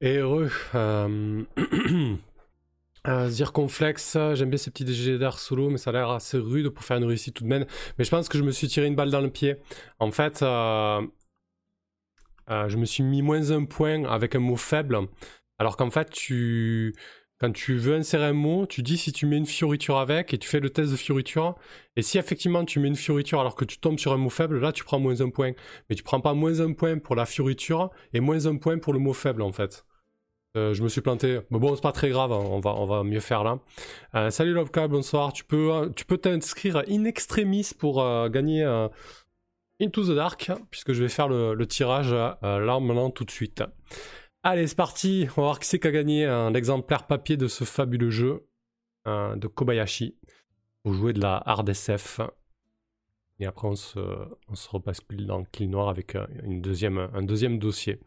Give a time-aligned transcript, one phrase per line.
[0.00, 0.50] Et heureux.
[0.74, 1.42] Euh...
[3.06, 6.70] euh, Zirconflex, j'aime bien ces petits DG d'air solo, mais ça a l'air assez rude
[6.70, 7.66] pour faire une réussite tout de même.
[7.98, 9.56] Mais je pense que je me suis tiré une balle dans le pied.
[9.98, 11.06] En fait, euh,
[12.50, 14.98] euh, je me suis mis moins un point avec un mot faible,
[15.58, 16.94] alors qu'en fait, tu...
[17.38, 20.38] quand tu veux insérer un mot, tu dis si tu mets une fioriture avec et
[20.38, 21.56] tu fais le test de fioriture.
[21.96, 24.60] Et si effectivement tu mets une fioriture alors que tu tombes sur un mot faible,
[24.60, 25.52] là tu prends moins un point.
[25.90, 28.94] Mais tu prends pas moins un point pour la fioriture et moins un point pour
[28.94, 29.84] le mot faible en fait.
[30.56, 31.40] Euh, je me suis planté.
[31.50, 32.42] Mais bon, c'est pas très grave, hein.
[32.42, 33.60] on, va, on va mieux faire là.
[34.16, 35.32] Euh, salut Lovka, bonsoir.
[35.32, 38.64] Tu peux euh, tu peux t'inscrire in extremis pour gagner
[39.80, 43.62] Into the Dark, puisque je vais faire le, tirage là maintenant tout de suite.
[44.42, 45.26] Allez, c'est parti.
[45.36, 48.46] On va voir qui c'est qui a gagné un exemplaire papier de ce fabuleux jeu
[49.06, 50.16] de Kobayashi.
[50.82, 52.22] Pour jouer de la hard SF.
[53.38, 53.98] Et après, on se,
[54.48, 58.00] on se dans le kill noir avec une deuxième, un deuxième dossier.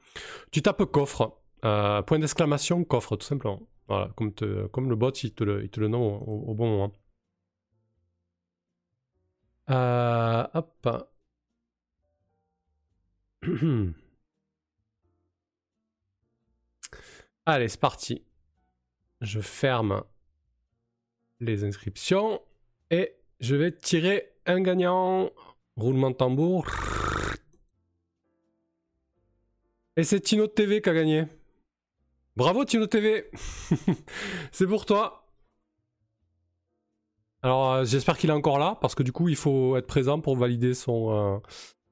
[0.51, 1.42] Tu tapes coffre.
[1.63, 3.61] Euh, point d'exclamation, coffre, tout simplement.
[3.87, 4.33] Voilà, comme,
[4.71, 6.91] comme le bot, il te le, il te le nomme au, au bon moment.
[9.69, 10.87] Euh, hop.
[17.45, 18.23] Allez, c'est parti.
[19.21, 20.03] Je ferme
[21.39, 22.41] les inscriptions
[22.89, 25.31] et je vais tirer un gagnant.
[25.75, 26.67] Roulement de tambour.
[29.97, 31.25] Et c'est Tino TV qui a gagné.
[32.35, 33.29] Bravo Tino TV
[34.51, 35.27] C'est pour toi
[37.43, 40.19] Alors euh, j'espère qu'il est encore là, parce que du coup il faut être présent
[40.19, 41.41] pour valider son,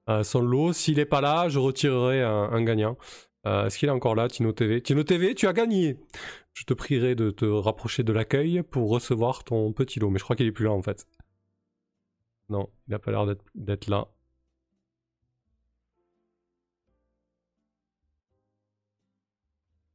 [0.10, 0.74] euh, euh, lot.
[0.74, 2.98] S'il n'est pas là, je retirerai un, gagnant.
[3.46, 5.98] Est-ce qu'il est encore là, Tino TV Tino TV, tu as gagné
[6.54, 10.24] Je te prierai de te rapprocher de l'accueil pour recevoir ton petit lot, mais je
[10.24, 11.06] crois qu'il est plus là en fait.
[12.50, 13.26] Non, il n'a pas l'air
[13.56, 14.08] d'être là.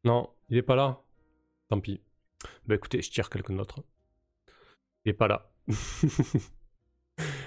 [0.04, 1.02] Non, il est pas là.
[1.68, 2.00] Tant pis.
[2.66, 3.82] Bah écoutez, je tire quelqu'un d'autre.
[5.04, 5.50] Il est pas là.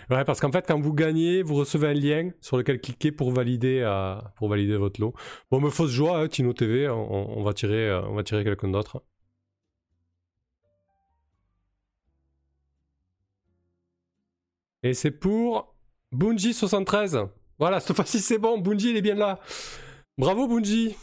[0.09, 3.31] ouais, parce qu'en fait, quand vous gagnez, vous recevez un lien sur lequel cliquer pour
[3.31, 5.13] valider, euh, pour valider votre lot.
[5.51, 8.43] Bon, me fausse joie, hein, Tino TV, on, on va tirer, euh, on va tirer
[8.43, 9.03] quelqu'un d'autre.
[14.83, 15.75] Et c'est pour
[16.13, 17.29] Bungie73.
[17.57, 19.39] Voilà, cette fois-ci c'est bon, Bungie il est bien là.
[20.17, 20.95] Bravo Bungie.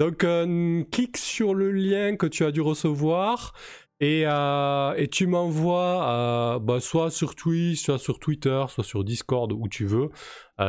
[0.00, 3.52] Donc euh, clique sur le lien que tu as dû recevoir
[4.00, 9.04] et, euh, et tu m'envoies euh, bah, soit sur Twitch, soit sur Twitter, soit sur
[9.04, 10.10] Discord, où tu veux.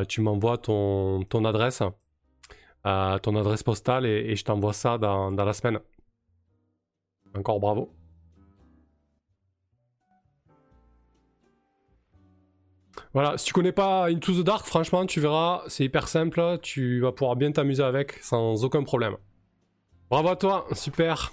[0.07, 1.81] Tu m'envoies ton, adresse,
[2.83, 5.79] ton adresse postale et, je t'envoie ça dans la semaine.
[7.33, 8.00] Encore bravo.
[13.13, 17.01] Voilà, si tu connais pas Into the Dark, franchement, tu verras, c'est hyper simple, tu
[17.01, 19.17] vas pouvoir bien t'amuser avec sans aucun problème.
[20.09, 21.31] Bravo à toi, super.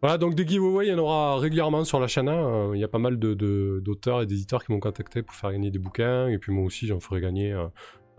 [0.00, 2.28] Voilà, donc des giveaways, il y en aura régulièrement sur la chaîne.
[2.28, 2.70] hein.
[2.74, 5.50] Il y a pas mal de- de- d'auteurs et d'éditeurs qui m'ont contacté pour faire
[5.52, 7.52] gagner des bouquins, et puis moi aussi, j'en ferai gagner.
[7.52, 7.66] euh,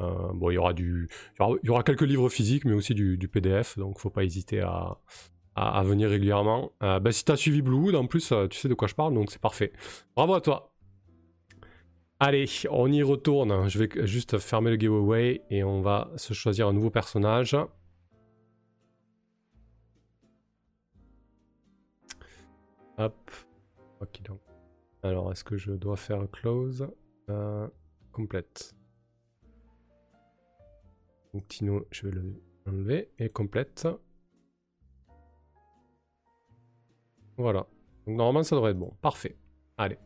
[0.02, 1.08] euh, bon, il y aura il
[1.40, 4.98] aura, il quelques livres physiques, mais aussi du, PDF, donc faut pas hésiter à,
[5.84, 6.72] venir régulièrement.
[6.84, 9.14] Euh, bah, si t'as suivi Bluewood, en plus, euh, tu sais de quoi je parle,
[9.14, 9.74] donc c'est parfait.
[10.16, 10.72] Bravo à toi.
[12.22, 13.70] Allez, on y retourne.
[13.70, 17.56] Je vais juste fermer le giveaway et on va se choisir un nouveau personnage.
[22.98, 23.32] Hop.
[24.02, 24.42] Ok, donc.
[25.02, 26.90] Alors, est-ce que je dois faire close?
[27.30, 27.70] Euh,
[28.12, 28.76] Complète.
[31.34, 33.88] Donc, Tino, je vais le enlever et complète.
[37.38, 37.66] Voilà.
[38.06, 38.94] Donc, normalement, ça devrait être bon.
[39.02, 39.38] Parfait.
[39.78, 39.98] Allez.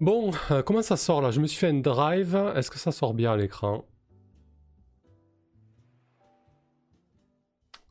[0.00, 1.30] Bon, euh, comment ça sort là?
[1.30, 2.34] Je me suis fait un drive.
[2.56, 3.84] Est-ce que ça sort bien à l'écran?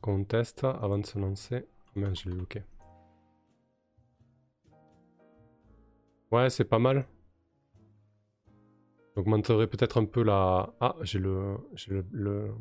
[0.00, 1.66] Qu'on teste avant de se lancer.
[1.94, 2.62] Merde, je l'ai bloqué.
[6.32, 7.06] Ouais, c'est pas mal.
[9.14, 10.74] J'augmenterai peut-être un peu la...
[10.80, 11.58] Ah, j'ai le...
[11.86, 12.54] Le, le-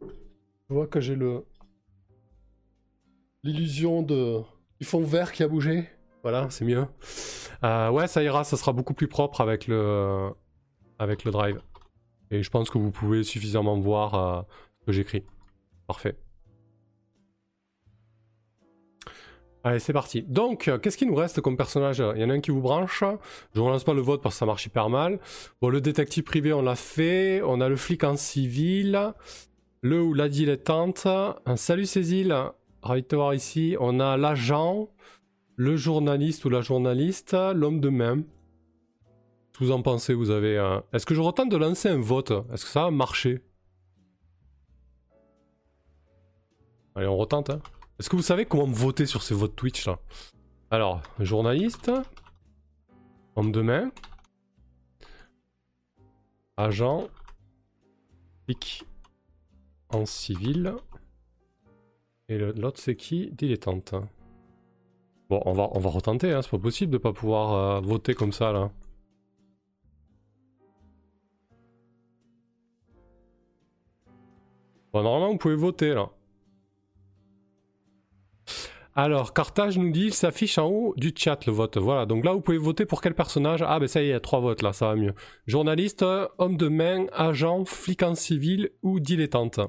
[0.00, 1.44] Je vois que j'ai le...
[3.42, 4.40] L'illusion de...
[4.78, 5.88] Du fond vert qui a bougé.
[6.22, 6.86] Voilà, c'est mieux.
[7.64, 10.30] Euh, ouais, ça ira, ça sera beaucoup plus propre avec le...
[11.24, 11.60] Drive.
[12.30, 14.42] Et je pense que vous pouvez suffisamment voir euh,
[14.80, 15.24] ce que j'écris.
[15.86, 16.18] Parfait.
[19.64, 20.22] Allez, c'est parti.
[20.22, 22.02] Donc, euh, qu'est-ce qu'il nous reste comme personnage?
[22.14, 23.02] Il y en a un qui vous branche.
[23.54, 25.20] Je relance pas le vote parce que ça marche hyper mal.
[25.60, 27.42] Bon, le détective privé, on l'a fait.
[27.44, 29.12] On a le flic en civil.
[29.82, 31.06] Le ou la dilettante.
[31.06, 32.34] Un salut Cécile.
[32.82, 33.76] Ravi de te voir ici.
[33.80, 34.88] On a l'agent.
[35.62, 37.34] Le journaliste ou la journaliste.
[37.54, 38.22] L'homme de main.
[39.58, 40.56] Vous en pensez Vous avez.
[40.56, 42.30] euh, Est-ce que je retente de lancer un vote?
[42.50, 43.42] Est-ce que ça va marcher
[46.94, 47.50] Allez, on retente.
[47.50, 47.60] Hein.
[47.98, 49.86] Est-ce que vous savez comment voter sur ces votes Twitch
[50.70, 51.90] Alors, journaliste,
[53.36, 53.92] homme de main,
[56.56, 57.06] agent,
[58.46, 58.84] flic
[59.90, 60.74] en civil.
[62.30, 63.30] Et l'autre c'est qui?
[63.32, 63.94] Dilettante.
[65.30, 66.42] Bon, on va, on va retenter, hein.
[66.42, 68.72] c'est pas possible de pas pouvoir euh, voter comme ça là.
[74.92, 76.10] Bon, normalement vous pouvez voter là.
[78.96, 81.78] Alors, Carthage nous dit, il s'affiche en haut du chat le vote.
[81.78, 83.62] Voilà, donc là vous pouvez voter pour quel personnage?
[83.62, 85.14] Ah ben ça y est, il y a trois votes là, ça va mieux.
[85.46, 86.04] Journaliste,
[86.38, 89.60] homme de main, agent, flic en civil ou dilettante?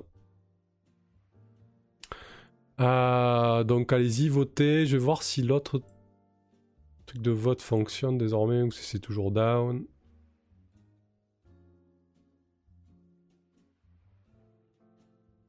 [2.81, 4.85] Euh, donc allez-y, votez.
[4.85, 5.81] Je vais voir si l'autre
[7.05, 9.85] truc de vote fonctionne désormais ou si c'est toujours down.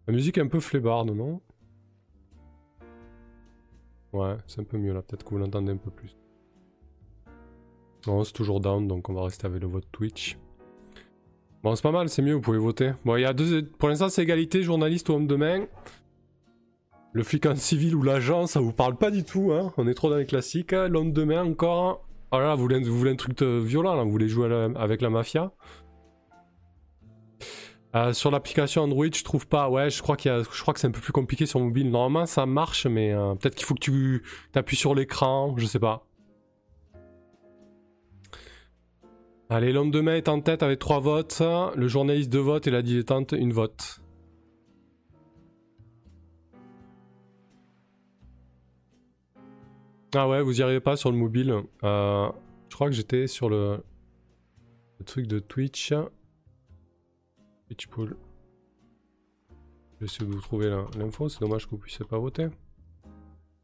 [0.07, 1.41] La musique est un peu flébarde, non?
[4.13, 5.01] Ouais, c'est un peu mieux là.
[5.01, 6.17] Peut-être que vous l'entendez un peu plus.
[8.07, 10.37] Non, c'est toujours down, donc on va rester avec le vote Twitch.
[11.63, 12.93] Bon, c'est pas mal, c'est mieux, vous pouvez voter.
[13.05, 13.65] Bon, il y a deux...
[13.65, 15.67] Pour l'instant, c'est égalité, journaliste ou homme de main.
[17.15, 19.73] Le flic en civil ou l'agent, ça vous parle pas du tout, hein.
[19.77, 20.73] On est trop dans les classiques.
[20.73, 22.07] L'homme de main encore.
[22.31, 24.03] Oh là là, vous voulez, un truc violent, là.
[24.05, 25.53] Vous voulez jouer avec la mafia?
[27.95, 29.69] Euh, sur l'application Android, je trouve pas.
[29.69, 31.91] Ouais, je crois, que c'est un peu plus compliqué sur mobile.
[31.91, 34.23] Normalement, ça marche, mais euh, peut-être qu'il faut que tu
[34.55, 36.07] appuies sur l'écran, je sais pas.
[39.51, 41.43] Allez, l'homme de main est en tête avec 3 votes.
[41.77, 44.02] Le journaliste 2 votes et la dilettante une vote.
[50.15, 51.55] Ah ouais, vous y arrivez pas sur le mobile.
[51.85, 52.31] Euh,
[52.69, 53.83] je crois que j'étais sur le...
[55.07, 55.95] truc de Twitch.
[57.67, 58.17] Twitch Pool.
[60.01, 60.69] J'essaie de vous trouver
[60.99, 62.49] l'info, c'est dommage que vous puissiez pas voter.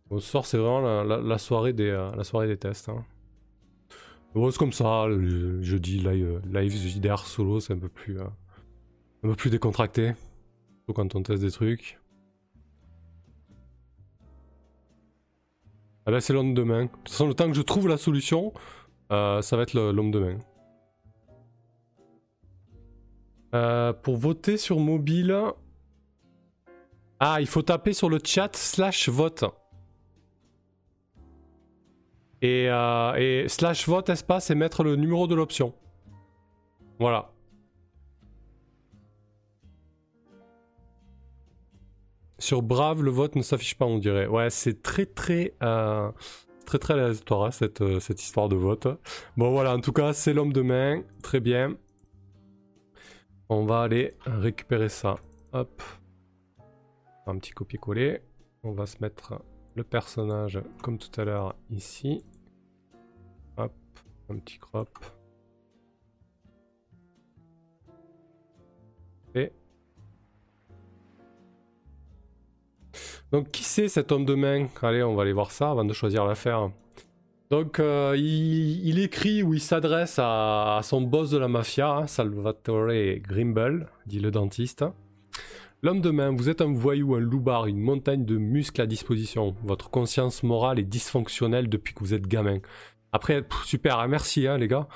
[0.09, 2.89] Bon, ce soir, c'est vraiment la, soirée des, euh, la soirée des tests.
[2.89, 3.05] Hein.
[4.35, 5.06] C'est comme ça,
[5.61, 8.21] jeudi live, live JDR solo, c'est un peu plus...
[8.21, 8.25] Euh,
[9.23, 10.12] un peu plus décontracté.
[10.79, 11.99] Surtout quand on teste des trucs.
[16.08, 16.64] Ah bah c'est l'homme de.
[16.64, 18.55] De toute façon, le temps que je trouve la solution,
[19.12, 20.38] euh, ça va être l'homme de main.
[23.55, 25.37] Euh, pour voter sur mobile...
[27.20, 29.44] Ah, il faut taper sur le chat slash vote.
[32.40, 35.75] Et, euh, et slash vote espace et mettre le numéro de l'option.
[36.99, 37.32] Voilà.
[42.38, 44.26] Sur Brave, le vote ne s'affiche pas, on dirait.
[44.26, 46.11] Ouais, c'est très très euh,
[46.67, 48.87] très très aléatoire hein, cette, euh, cette histoire de vote.
[49.37, 51.02] Bon voilà, en tout cas, c'est l'homme de main.
[51.23, 51.76] Très bien.
[53.49, 55.17] On va aller récupérer ça.
[55.52, 55.82] Hop.
[57.26, 58.20] Un petit copier-coller.
[58.62, 59.43] On va se mettre
[59.75, 62.23] le personnage comme tout à l'heure ici.
[63.56, 63.73] Hop,
[64.29, 64.90] un petit crop.
[73.33, 74.69] Donc qui c'est cet homme de main?
[74.83, 76.71] Allez, on va aller voir ça avant de choisir l'affaire.
[77.50, 82.93] Donc euh, il, écrit ou il s'adresse à, son boss de la mafia, hein, Salvatore
[83.23, 84.85] Grimble, dit le dentiste.
[85.81, 89.55] L'homme de main, vous êtes un voyou, un loupard, une montagne de muscles à disposition.
[89.62, 92.59] Votre conscience morale est dysfonctionnelle depuis que vous êtes gamin.
[93.12, 94.87] Après, super, hein, merci hein, les gars.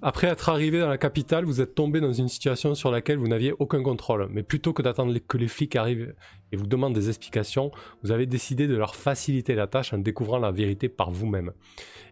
[0.00, 3.26] Après être arrivé dans la capitale, vous êtes tombé dans une situation sur laquelle vous
[3.26, 4.28] n'aviez aucun contrôle.
[4.30, 6.14] Mais plutôt que d'attendre que les flics arrivent
[6.52, 7.72] et vous demandent des explications,
[8.04, 11.52] vous avez décidé de leur faciliter la tâche en découvrant la vérité par vous-même.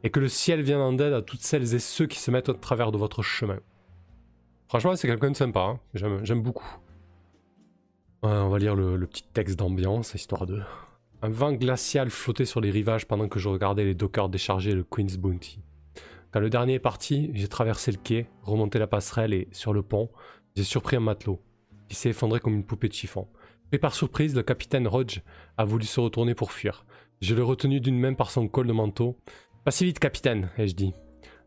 [0.03, 2.49] Et que le ciel vienne en aide à toutes celles et ceux qui se mettent
[2.49, 3.61] au travers de votre chemin.
[4.69, 5.81] Franchement, c'est quelqu'un de sympa, hein.
[5.95, 6.79] j'aime beaucoup.
[8.23, 10.61] on va lire le petit texte d'ambiance, histoire de
[11.25, 14.85] un vent glacial flottait sur les rivages pendant que je regardais les dockers décharger le
[14.85, 15.59] Queen's Bounty.
[16.31, 19.83] Quand le dernier est parti, j'ai traversé le quai, remonté la passerelle et, sur le
[19.83, 20.11] pont,
[20.54, 21.40] j'ai surpris un matelot,
[21.88, 23.26] qui s'est effondré comme une poupée de chiffon.
[23.71, 25.23] Pris par surprise, le capitaine Rodge
[25.57, 26.85] a voulu se retourner pour fuir.
[27.23, 29.19] Je l'ai retenu d'une main par son col de manteau.
[29.64, 30.93] Pas si vite, capitaine, ai-je dit.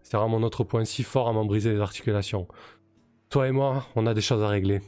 [0.02, 2.48] Serrant mon autre poing si fort à m'en briser les articulations.
[3.30, 4.82] Toi et moi, on a des choses à régler.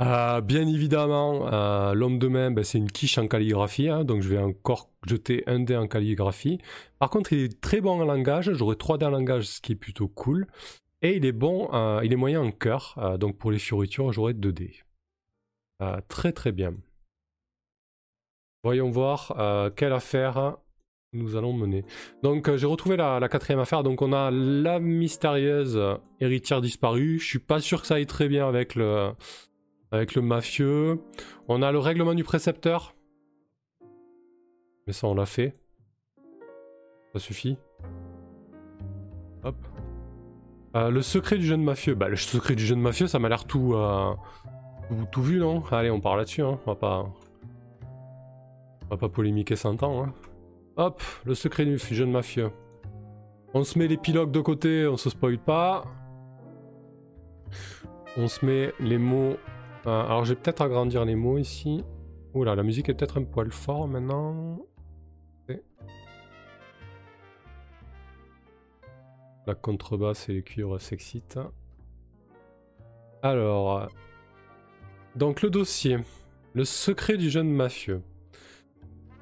[0.00, 4.22] Euh, bien évidemment, euh, l'homme de main, ben, c'est une quiche en calligraphie, hein, donc
[4.22, 6.58] je vais encore jeter un dé en calligraphie.
[6.98, 9.72] Par contre, il est très bon en langage, j'aurai 3 dés en langage, ce qui
[9.72, 10.48] est plutôt cool.
[11.02, 14.34] Et il est bon, euh, il est moyen en cœur, donc pour les fioritures, j'aurai
[14.34, 14.74] 2 dés.
[16.08, 16.74] très très bien.
[18.64, 20.56] Voyons voir quelle affaire
[21.12, 21.84] nous allons mener.
[22.22, 25.78] Donc j'ai retrouvé la, quatrième affaire, donc on a la mystérieuse
[26.20, 27.18] héritière disparue.
[27.18, 29.12] Je suis pas sûr que ça aille très bien avec le
[29.94, 31.00] avec le mafieux.
[31.48, 32.94] On a le règlement du précepteur.
[34.86, 35.56] Mais ça, on l'a fait.
[37.12, 37.56] Ça suffit.
[39.44, 39.56] Hop.
[40.74, 41.94] Euh, le secret du jeune mafieux.
[41.94, 44.14] Bah, le secret du jeune mafieux, ça m'a l'air tout, euh,
[45.12, 45.62] tout, vu, non?
[45.70, 46.42] Allez, on part là-dessus.
[46.42, 46.58] Hein.
[46.66, 47.06] On va pas.
[48.82, 50.04] On va pas polémiquer 100 ans.
[50.04, 50.12] Hein.
[50.76, 52.50] Hop, le secret du jeune mafieux.
[53.54, 55.84] On se met l'épilogue de côté, on se spoil pas.
[58.16, 59.36] On se met les mots.
[59.86, 61.84] Euh, alors, je vais peut-être agrandir les mots ici.
[62.32, 64.60] Oula, la musique est peut-être un poil fort maintenant.
[69.46, 71.38] La contrebasse et les cuivres s'excitent.
[73.22, 73.88] Alors,
[75.16, 75.98] donc le dossier.
[76.54, 78.02] Le secret du jeune mafieux.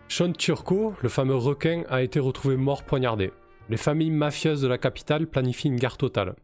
[0.09, 3.33] Sean Turco, le fameux requin, a été retrouvé mort poignardé.
[3.69, 6.37] Les familles mafieuses de la capitale planifient une guerre totale.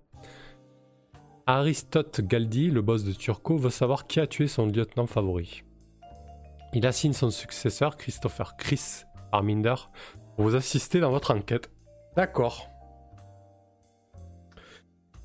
[1.51, 5.63] Aristote Galdi, le boss de Turco, veut savoir qui a tué son lieutenant favori.
[6.75, 9.75] Il assigne son successeur, Christopher Chris Arminder,
[10.37, 11.71] pour vous assister dans votre enquête.
[12.17, 12.69] D'accord.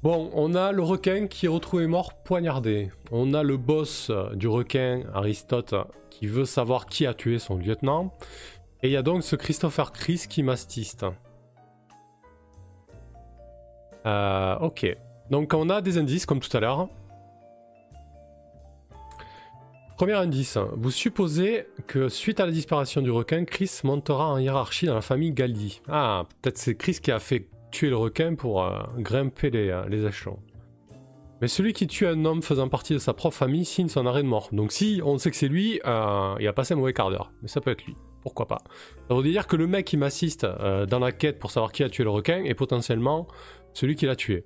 [0.01, 2.89] Bon, on a le requin qui est retrouvé mort poignardé.
[3.11, 5.75] On a le boss du requin, Aristote,
[6.09, 8.13] qui veut savoir qui a tué son lieutenant.
[8.81, 11.05] Et il y a donc ce Christopher Chris qui mastiste.
[14.05, 14.95] Euh, ok.
[15.29, 16.89] Donc on a des indices comme tout à l'heure.
[19.97, 24.87] Premier indice, vous supposez que suite à la disparition du requin, Chris montera en hiérarchie
[24.87, 25.81] dans la famille Galdi.
[25.87, 29.87] Ah, peut-être c'est Chris qui a fait tuer le requin pour euh, grimper les, euh,
[29.87, 30.39] les, échelons.
[31.41, 34.23] Mais celui qui tue un homme faisant partie de sa propre famille signe son arrêt
[34.23, 34.49] de mort.
[34.51, 37.31] Donc si on sait que c'est lui, euh, il a passé un mauvais quart d'heure.
[37.41, 37.95] Mais ça peut être lui.
[38.21, 38.59] Pourquoi pas?
[39.09, 41.89] Ça veut dire que le mec qui m'assiste dans la quête pour savoir qui a
[41.89, 43.27] tué le requin est potentiellement
[43.73, 44.45] celui qui l'a tué.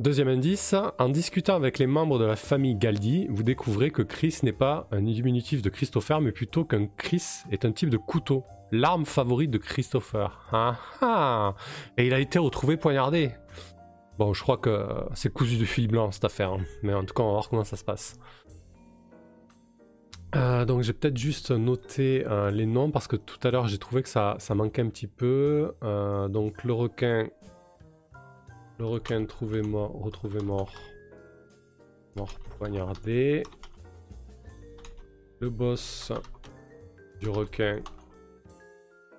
[0.00, 4.38] Deuxième indice, en discutant avec les membres de la famille Galdi, vous découvrez que Chris
[4.42, 8.42] n'est pas un diminutif de Christopher, mais plutôt qu'un Chris est un type de couteau
[8.72, 10.48] l'arme favorite de Christopher.
[10.52, 11.54] Ah, ah
[11.98, 13.32] Et il a été retrouvé poignardé.
[14.18, 16.52] Bon, je crois que c'est cousu de fil blanc cette affaire.
[16.52, 16.64] Hein.
[16.82, 18.18] Mais en tout cas, on va voir comment ça se passe.
[20.34, 23.78] Euh, donc j'ai peut-être juste noté euh, les noms parce que tout à l'heure j'ai
[23.78, 25.74] trouvé que ça, ça manquait un petit peu.
[25.82, 27.28] Euh, donc le requin.
[28.80, 30.72] Le requin trouvé mort, retrouvé mort.
[32.16, 33.42] Mort poignardé.
[35.38, 36.10] Le boss
[37.20, 37.80] du requin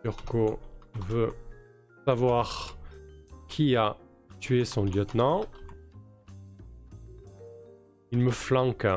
[0.02, 0.60] Turco
[1.08, 1.30] veut
[2.08, 2.76] savoir
[3.50, 3.98] qui a
[4.40, 5.46] tué son lieutenant.
[8.10, 8.88] Il me flanque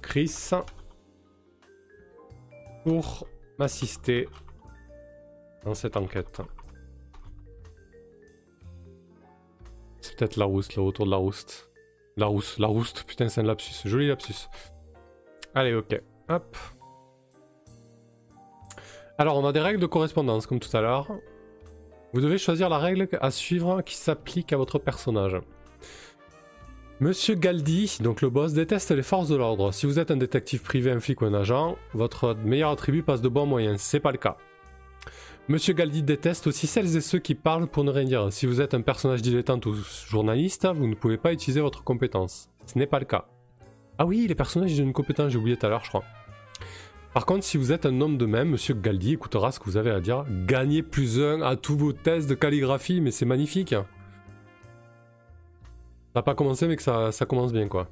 [0.00, 0.52] Chris
[2.82, 4.26] pour m'assister
[5.66, 6.40] dans cette enquête.
[10.06, 11.68] C'est peut-être la rouste, le retour de la rouste.
[12.16, 14.48] La rousse, la rouste, putain c'est un lapsus, joli lapsus.
[15.52, 16.00] Allez, ok.
[16.28, 16.56] Hop.
[19.18, 21.08] Alors, on a des règles de correspondance, comme tout à l'heure.
[22.12, 25.40] Vous devez choisir la règle à suivre qui s'applique à votre personnage.
[27.00, 29.72] Monsieur Galdi, donc le boss, déteste les forces de l'ordre.
[29.72, 33.20] Si vous êtes un détective privé, un flic ou un agent, votre meilleur attribut passe
[33.20, 33.80] de bons moyens.
[33.80, 34.36] C'est pas le cas.
[35.48, 38.32] Monsieur Galdi déteste aussi celles et ceux qui parlent pour ne rien dire.
[38.32, 39.74] Si vous êtes un personnage dilettante ou
[40.08, 42.50] journaliste, vous ne pouvez pas utiliser votre compétence.
[42.66, 43.26] Ce n'est pas le cas.
[43.96, 46.02] Ah oui, les personnages ont une compétence, j'ai oublié tout à l'heure, je crois.
[47.14, 49.76] Par contre, si vous êtes un homme de même, Monsieur Galdi écoutera ce que vous
[49.76, 50.24] avez à dire.
[50.46, 53.70] Gagnez plus un à tous vos tests de calligraphie, mais c'est magnifique.
[53.70, 53.86] Ça
[56.16, 57.88] n'a pas commencé, mais que ça, commence bien, quoi.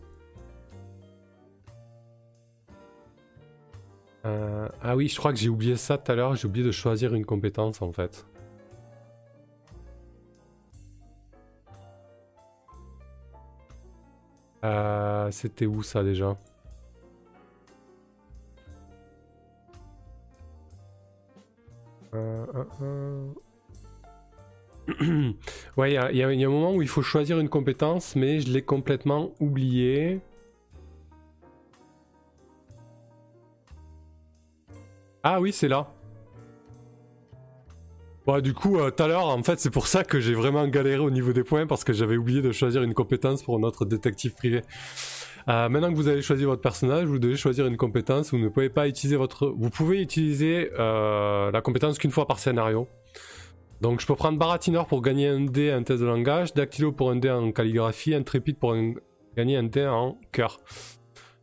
[4.24, 6.34] Euh, ah oui, je crois que j'ai oublié ça tout à l'heure.
[6.34, 8.26] J'ai oublié de choisir une compétence, en fait.
[14.64, 16.38] Euh, c'était où ça déjà?
[22.14, 23.26] Euh,
[25.76, 28.62] ouais, il y, a un moment où il faut choisir une compétence, mais je l'ai
[28.62, 30.20] complètement oublié.
[35.26, 35.88] Ah oui, c'est là.
[38.26, 40.98] Bon, du coup, tout à l'heure, en fait, c'est pour ça que j'ai vraiment galéré
[40.98, 44.34] au niveau des points, parce que j'avais oublié de choisir une compétence pour notre détective
[44.34, 44.60] privé.
[45.48, 48.32] Euh, maintenant que vous avez choisi votre personnage, vous devez choisir une compétence.
[48.32, 49.46] Vous ne pouvez pas utiliser votre.
[49.46, 52.86] Vous pouvez utiliser euh, la compétence qu'une fois par scénario.
[53.80, 57.10] Donc je peux prendre Baratineur pour gagner un dé en test de langage, Dactylo pour
[57.10, 58.74] un dé en calligraphie, Intrépide pour
[59.36, 60.60] gagner un dé en cœur.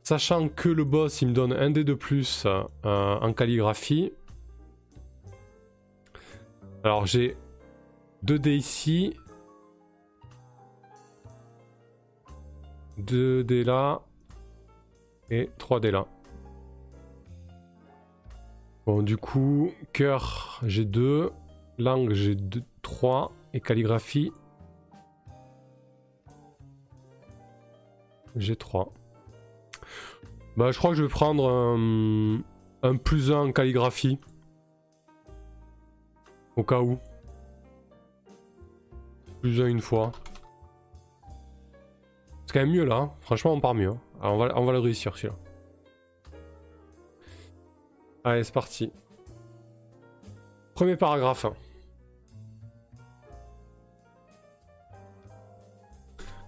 [0.03, 4.11] Sachant que le boss il me donne un dé de plus euh, en calligraphie.
[6.83, 7.37] Alors j'ai
[8.23, 9.15] deux dés ici
[13.01, 14.01] 2 dés là.
[15.29, 16.05] Et 3 dés là.
[18.85, 21.31] Bon, du coup, cœur, j'ai 2.
[21.77, 22.35] Langue, j'ai
[22.81, 23.31] 3.
[23.53, 24.31] Et calligraphie,
[28.35, 28.93] j'ai 3.
[30.57, 31.49] Bah, je crois que je vais prendre
[32.83, 34.19] un, plus 1 en calligraphie.
[36.55, 36.99] Au cas où.
[39.41, 40.11] Plus 1 une fois.
[42.45, 42.95] C'est quand même mieux là.
[42.95, 43.11] Hein.
[43.21, 43.89] Franchement, on part mieux.
[43.89, 43.99] Hein.
[44.21, 45.35] On va, on va le réussir celui-là.
[48.23, 48.91] Allez, c'est parti.
[50.75, 51.45] Premier paragraphe.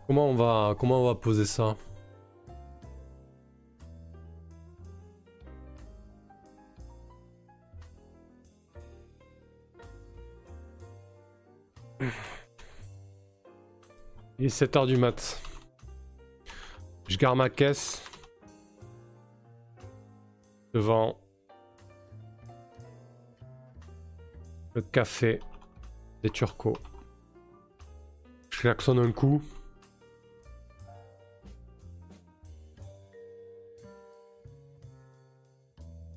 [0.08, 1.76] Comment on va, comment on va poser ça?
[14.44, 15.42] Il est 7h du mat.
[17.08, 18.04] Je garde ma caisse
[20.74, 21.18] devant
[24.74, 25.40] le café
[26.24, 26.76] des Turcos.
[28.50, 29.42] Je klaxonne un coup.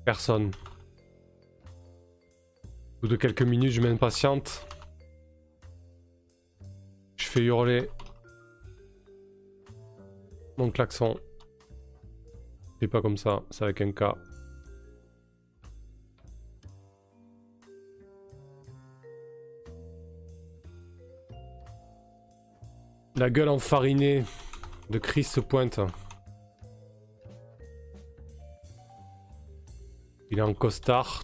[0.03, 0.51] Personne.
[2.97, 4.67] Au bout de quelques minutes, je m'impatiente.
[7.15, 7.89] Je fais hurler
[10.57, 11.17] mon klaxon.
[12.79, 14.03] C'est pas comme ça, c'est avec un K.
[23.15, 24.23] La gueule enfarinée
[24.91, 25.79] de Chris se pointe.
[30.29, 31.23] Il est en costard.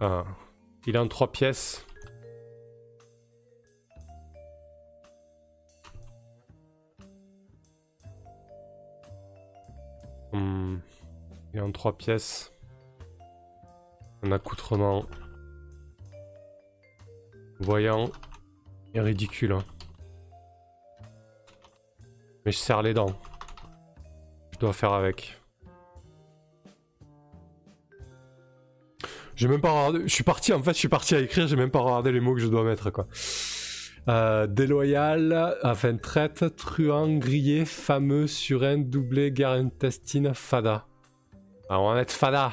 [0.00, 0.24] Ah.
[0.86, 1.86] Il est en trois pièces.
[10.34, 12.52] Il est en trois pièces.
[14.22, 15.04] Un accoutrement
[17.60, 18.10] voyant
[18.94, 19.52] et ridicule.
[19.52, 19.64] Hein.
[22.44, 23.18] Mais je serre les dents.
[24.52, 25.38] Je dois faire avec.
[29.36, 30.00] J'ai même pas regardé.
[30.08, 32.20] Je suis parti, en fait, je suis parti à écrire, j'ai même pas regardé les
[32.20, 33.06] mots que je dois mettre, quoi.
[34.06, 40.86] Euh, déloyal, enfin traite, truand, grillé, fameux, surin, doublé, guerre intestine, fada.
[41.70, 42.52] Alors on va mettre fada.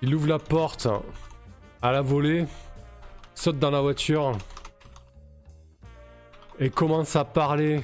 [0.00, 0.88] Il ouvre la porte
[1.82, 2.46] à la volée,
[3.34, 4.32] saute dans la voiture
[6.58, 7.82] et commence à parler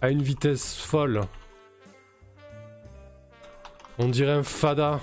[0.00, 1.22] à une vitesse folle.
[4.00, 5.00] On dirait un fada.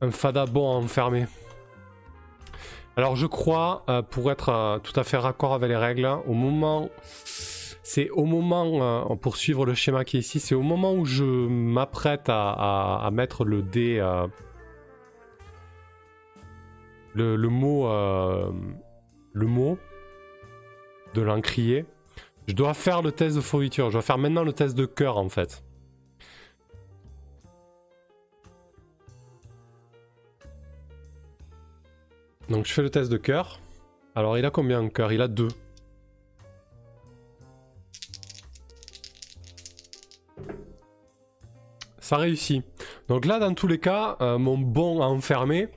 [0.00, 1.26] Un fada bon à enfermer.
[2.96, 6.34] Alors je crois, euh, pour être euh, tout à fait raccord avec les règles, au
[6.34, 6.88] moment...
[7.86, 11.04] C'est au moment, euh, pour suivre le schéma qui est ici, c'est au moment où
[11.04, 13.98] je m'apprête à, mettre le dé...
[17.14, 17.88] Le, mot...
[19.32, 19.78] le mot
[21.12, 21.84] de l'encrier.
[22.46, 23.86] Je dois faire le test de fourriture.
[23.86, 25.62] Je dois faire maintenant le test de cœur en fait.
[32.48, 33.60] Donc je fais le test de cœur.
[34.14, 35.48] Alors il a combien de cœur Il a deux.
[41.98, 42.62] Ça réussit.
[43.08, 45.68] Donc là, dans tous les cas, euh, mon bon à enfermer,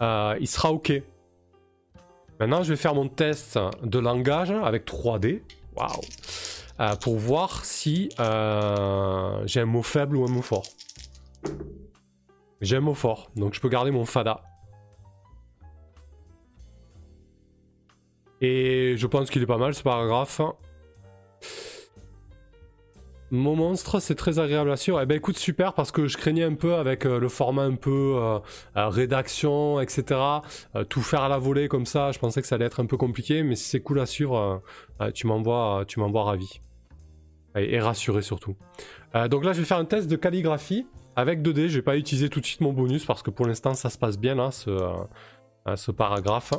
[0.00, 0.92] euh, il sera OK.
[2.38, 5.42] Maintenant, je vais faire mon test de langage avec 3D.
[6.80, 10.64] Euh, Pour voir si euh, j'ai un mot faible ou un mot fort.
[12.60, 14.42] J'ai un mot fort, donc je peux garder mon fada.
[18.40, 20.40] Et je pense qu'il est pas mal ce paragraphe.
[23.30, 25.00] Mon monstre, c'est très agréable à suivre.
[25.02, 27.74] Eh ben écoute, super, parce que je craignais un peu avec euh, le format un
[27.74, 28.38] peu euh,
[28.76, 30.18] euh, rédaction, etc.
[30.88, 32.96] tout faire à la volée comme ça, je pensais que ça allait être un peu
[32.96, 34.62] compliqué, mais si c'est cool à suivre,
[35.14, 36.60] tu m'envoies, tu m'envoies ravi.
[37.54, 38.56] Et, rassuré surtout.
[39.28, 40.86] donc là, je vais faire un test de calligraphie
[41.16, 41.68] avec 2D.
[41.68, 43.98] Je vais pas utiliser tout de suite mon bonus parce que pour l'instant, ça se
[43.98, 44.70] passe bien ce,
[45.74, 46.54] ce paragraphe.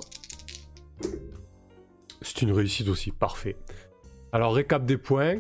[2.22, 3.56] C'est une réussite aussi, parfait.
[4.32, 5.38] Alors récap des points.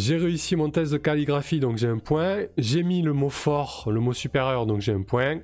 [0.00, 2.46] J'ai réussi mon test de calligraphie, donc j'ai un point.
[2.56, 5.40] J'ai mis le mot fort, le mot supérieur, donc j'ai un point.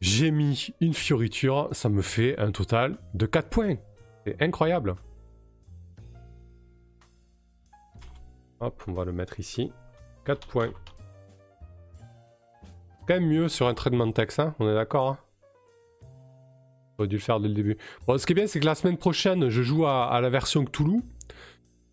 [0.00, 3.74] J'ai mis une fioriture, ça me fait un total de 4 points.
[4.24, 4.94] C'est incroyable.
[8.60, 9.72] Hop, on va le mettre ici.
[10.26, 10.70] 4 points.
[13.08, 15.18] quand même mieux sur un traitement de texte, hein, on est d'accord hein
[16.96, 17.78] J'aurais dû le faire dès le début.
[18.06, 20.64] Bon, ce qui est bien, c'est que la semaine prochaine, je joue à, la version
[20.64, 21.00] Cthulhu.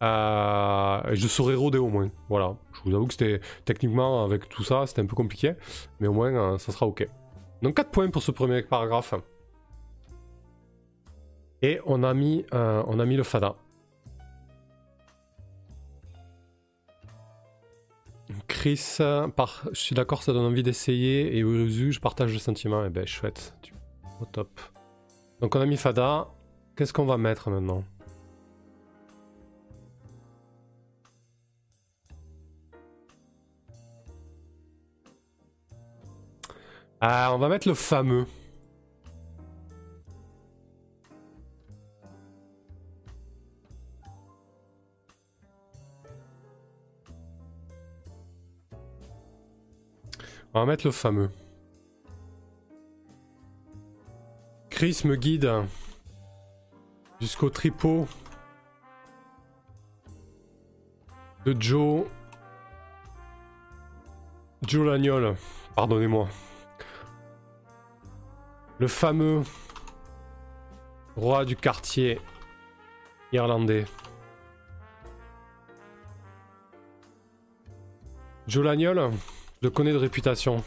[0.01, 2.09] Euh, je serai rodé au moins.
[2.29, 2.55] Voilà.
[2.73, 5.53] Je vous avoue que c'était techniquement, avec tout ça, c'était un peu compliqué.
[5.99, 7.07] Mais au moins, euh, ça sera ok.
[7.62, 9.13] Donc 4 points pour ce premier paragraphe.
[11.62, 13.55] Et on a mis, euh, on a mis le fada.
[18.47, 19.29] Chris, je
[19.73, 21.35] suis d'accord, ça donne envie d'essayer.
[21.35, 22.85] Et Uruzu, je partage le sentiment.
[22.85, 23.55] Eh ben, chouette.
[24.21, 24.49] Au top.
[25.41, 26.29] Donc on a mis fada.
[26.75, 27.83] Qu'est-ce qu'on va mettre maintenant?
[37.01, 38.25] Ah, on va mettre le fameux.
[50.53, 51.29] On va mettre le fameux.
[54.69, 55.49] Chris me guide
[57.21, 58.07] jusqu'au tripot
[61.45, 62.05] de Joe.
[64.63, 65.35] Joe Lagnol.
[65.75, 66.27] Pardonnez-moi.
[68.80, 69.44] Le fameux
[71.18, 72.22] roi du quartier
[73.34, 73.86] irlandais.
[78.48, 79.12] Joe Lagnol,
[79.62, 80.63] je le connais de réputation.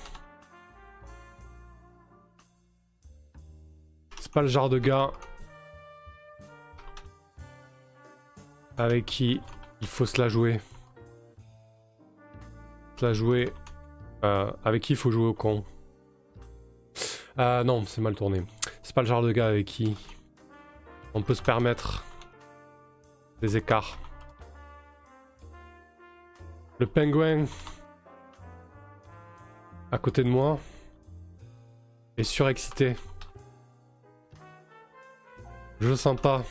[4.20, 5.10] C'est pas le genre de gars
[8.76, 9.40] avec qui
[9.80, 10.60] il faut se la jouer.
[12.96, 13.52] Se la jouer.
[14.22, 15.64] Euh, avec qui il faut jouer au con.
[17.36, 18.42] Ah non, c'est mal tourné.
[18.82, 19.96] C'est pas le genre de gars avec qui
[21.14, 22.04] on peut se permettre
[23.40, 23.98] des écarts.
[26.78, 27.44] Le pingouin
[29.90, 30.58] à côté de moi
[32.16, 32.96] est surexcité.
[35.80, 36.44] Je sens pas.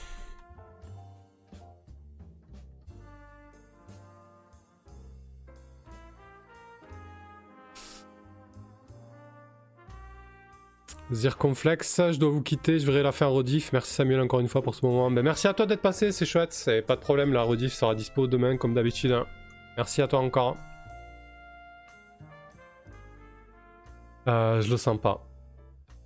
[11.12, 13.74] Zirconflex, je dois vous quitter, je verrai la fin rediff.
[13.74, 15.12] Merci Samuel encore une fois pour ce moment.
[15.12, 17.96] Ben, merci à toi d'être passé, c'est chouette, c'est pas de problème, la rediff sera
[17.96, 19.12] dispo demain comme d'habitude.
[19.12, 19.26] Hein.
[19.76, 20.56] Merci à toi encore.
[24.28, 25.26] Euh, je le sens pas.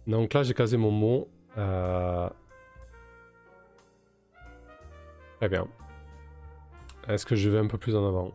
[0.08, 1.28] Donc là j'ai casé mon mot.
[1.58, 2.30] Euh...
[5.38, 5.68] Très bien.
[7.08, 8.32] Est-ce que je vais un peu plus en avant?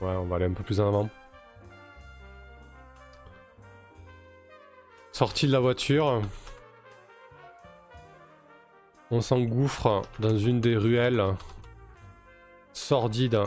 [0.00, 1.08] Ouais, on va aller un peu plus en avant.
[5.18, 6.22] Sorti de la voiture.
[9.10, 11.34] On s'engouffre dans une des ruelles
[12.72, 13.40] sordides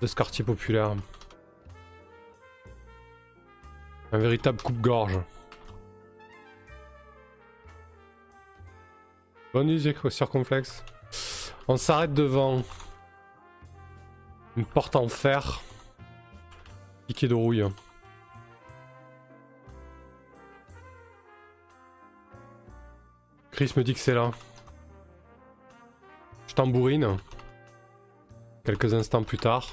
[0.00, 0.94] de ce quartier populaire.
[4.12, 5.18] Un véritable coupe-gorge.
[9.52, 10.84] Bonne idée, circonflexe.
[11.66, 12.62] On s'arrête devant
[14.56, 15.60] une porte en fer.
[17.08, 17.64] Piqué de rouille.
[23.60, 24.30] Me dit que c'est là.
[26.48, 27.18] Je tambourine.
[28.64, 29.68] Quelques instants plus tard.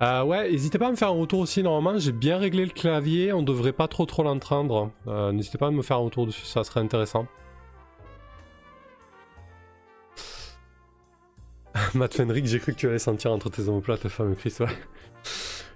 [0.00, 1.60] Euh, ouais, n'hésitez pas à me faire un retour aussi.
[1.64, 3.32] Normalement, j'ai bien réglé le clavier.
[3.32, 4.92] On devrait pas trop trop l'entendre.
[5.08, 7.26] Euh, n'hésitez pas à me faire un retour dessus, ça serait intéressant.
[11.94, 14.68] Matt Fenrick, j'ai cru que tu allais sentir entre tes omoplates le fameux Chris, ouais.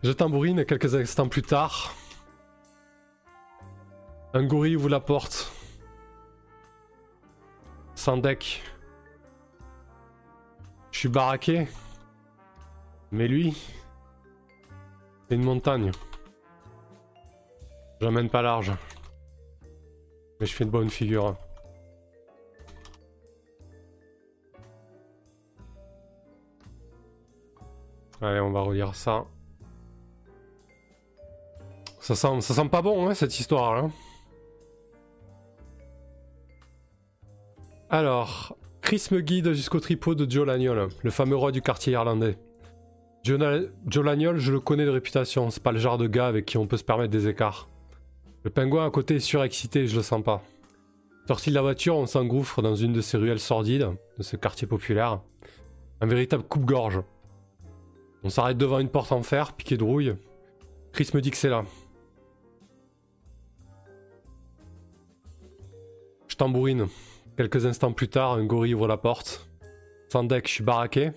[0.05, 1.93] Je tambourine quelques instants plus tard.
[4.35, 5.54] Un gorille ouvre la porte.
[8.05, 8.63] Sans deck.
[10.91, 11.67] Je suis baraqué.
[13.11, 13.57] Mais lui,
[15.27, 15.91] c'est une montagne.
[18.03, 18.73] J'emmène pas large.
[20.39, 21.35] Mais je fais une bonne figure.
[28.21, 29.25] Allez, on va relire ça.
[32.01, 33.89] Ça sent, ça sent pas bon, hein, cette histoire là.
[37.97, 42.37] Alors, Chris me guide jusqu'au tripot de Joe Lagnol, le fameux roi du quartier irlandais.
[43.23, 43.39] Joe,
[44.03, 46.67] Lagnol, je le connais de réputation, c'est pas le genre de gars avec qui on
[46.67, 47.69] peut se permettre des écarts.
[48.43, 50.43] Le pingouin à côté est surexcité, je le sens pas.
[51.29, 54.67] Sorti de la voiture, on s'engouffre dans une de ces ruelles sordides, de ce quartier
[54.67, 55.21] populaire.
[56.01, 57.01] Un véritable coupe-gorge.
[58.25, 60.17] On s'arrête devant une porte en fer, piqué de rouille.
[60.93, 61.65] Chris me dit que c'est là.
[66.27, 66.89] Je tambourine.
[67.37, 69.51] Quelques instants plus tard, un gorille ouvre la porte.
[70.09, 71.11] Sans deck, je suis baraqué.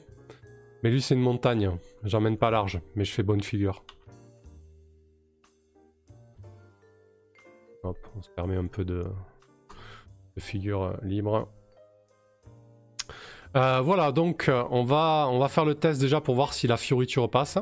[0.82, 1.70] Mais lui, c'est une montagne.
[2.04, 3.84] J'emmène pas large, mais je fais bonne figure.
[7.84, 9.06] Hop, on se permet un peu de,
[10.40, 11.48] figure libre.
[13.56, 16.68] Euh, voilà, donc euh, on va, on va faire le test déjà pour voir si
[16.68, 17.60] la fioriture passe.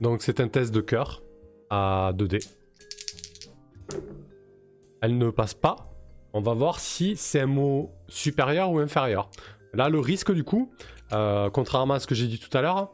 [0.00, 1.22] Donc c'est un test de cœur
[1.70, 2.63] à 2D.
[5.04, 5.90] Elle ne passe pas.
[6.32, 9.28] On va voir si c'est un mot supérieur ou inférieur.
[9.74, 10.72] Là, le risque du coup,
[11.12, 12.90] euh, contrairement à ce que j'ai dit tout à l'heure,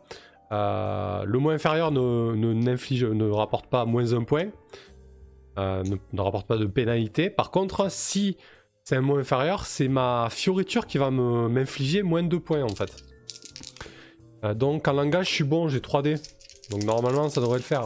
[0.51, 4.49] le mot inférieur ne, ne, ne rapporte pas moins un point.
[5.57, 7.31] Euh, ne, rapporte pas de pénalité.
[7.31, 8.37] Par contre, si
[8.83, 12.75] c'est un mot inférieur, c'est ma fioriture qui va m'infliger moins de 2 points en
[12.75, 12.91] fait.
[14.43, 16.21] Euh, donc en langage, je suis bon, j'ai 3D.
[16.73, 17.85] Donc normalement, ça devrait le faire.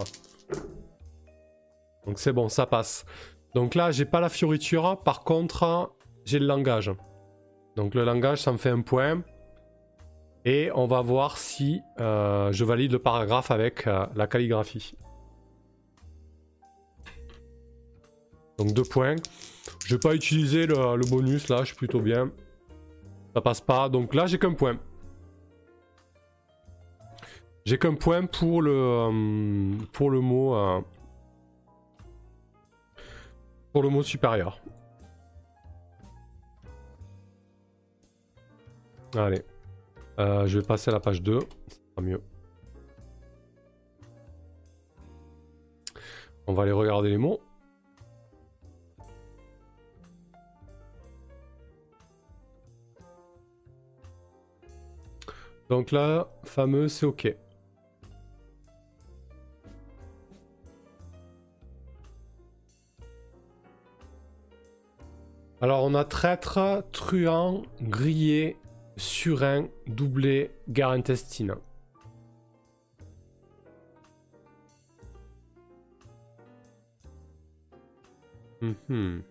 [2.07, 3.05] Donc c'est bon, ça passe.
[3.55, 5.01] Donc là, j'ai pas la fioriture.
[5.05, 5.93] Par contre,
[6.25, 6.91] j'ai le langage.
[7.77, 9.23] Donc le langage, ça me fait un point.
[10.45, 14.95] Et on va voir si euh, je valide le paragraphe avec la calligraphie.
[18.59, 19.17] Donc deux points.
[19.87, 22.31] Je vais pas utiliser le, bonus là, je suis plutôt bien.
[23.35, 23.89] Ça passe pas.
[23.89, 24.79] Donc là, j'ai qu'un point.
[27.65, 30.55] J'ai qu'un point pour le, euh, pour le mot.
[33.75, 34.61] Pour le mot supérieur.
[39.17, 39.43] Allez.
[40.21, 41.41] Euh, je vais passer à la page 2.
[41.41, 41.47] Ça
[41.91, 42.23] sera mieux.
[46.47, 47.41] On va aller regarder les mots.
[55.69, 57.27] Donc là, fameux, c'est OK.
[65.65, 68.59] Alors on a traître, truand, grillé,
[68.99, 71.55] surin, doublé, gare intestine.
[78.61, 79.23] Mhm.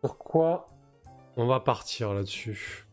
[0.00, 0.70] Pourquoi
[1.36, 2.86] on va partir là-dessus?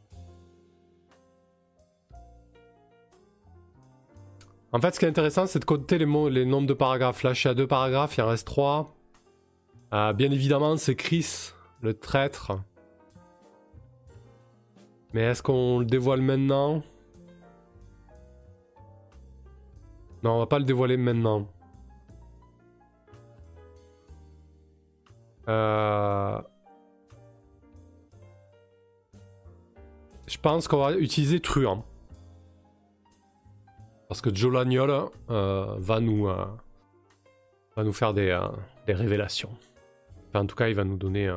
[4.74, 7.24] En fait, ce qui est intéressant, c'est de compter les, mots, les nombres de paragraphes.
[7.24, 8.95] Là, je suis à deux paragraphes, il en reste trois.
[9.96, 12.52] Euh, bien évidemment, c'est Chris, le traître.
[15.14, 16.84] Mais est-ce qu'on le dévoile maintenant?
[20.22, 21.48] Non, on va pas le dévoiler maintenant.
[25.48, 26.42] Euh...
[30.28, 31.86] Je pense qu'on va utiliser truand.
[34.10, 36.28] Parce que Joe Lagnol euh, va, nous,
[37.94, 38.38] faire des
[38.90, 39.58] révélations.
[40.40, 41.34] En tout cas, il va nous donner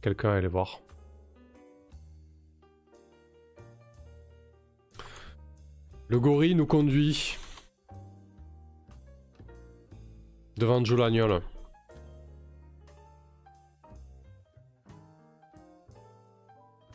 [0.00, 0.80] quelqu'un à aller voir.
[6.08, 7.36] Le gorille nous conduit
[10.56, 11.40] devant Joe Lagnol.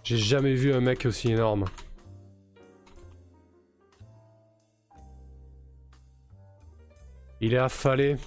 [0.04, 1.66] J'ai jamais vu un mec aussi énorme.
[7.42, 8.18] Il est affalé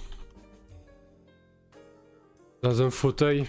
[2.63, 3.45] dans un fauteuil.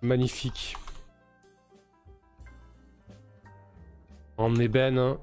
[0.00, 0.76] Magnifique.
[4.36, 5.16] En ébène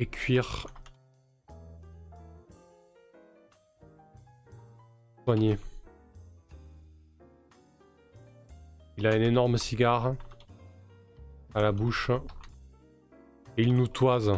[0.00, 0.66] et cuir.
[5.24, 5.56] Soigné.
[8.98, 10.16] Il a un énorme cigare
[11.54, 12.10] à la bouche.
[13.56, 14.32] Et il nous toise.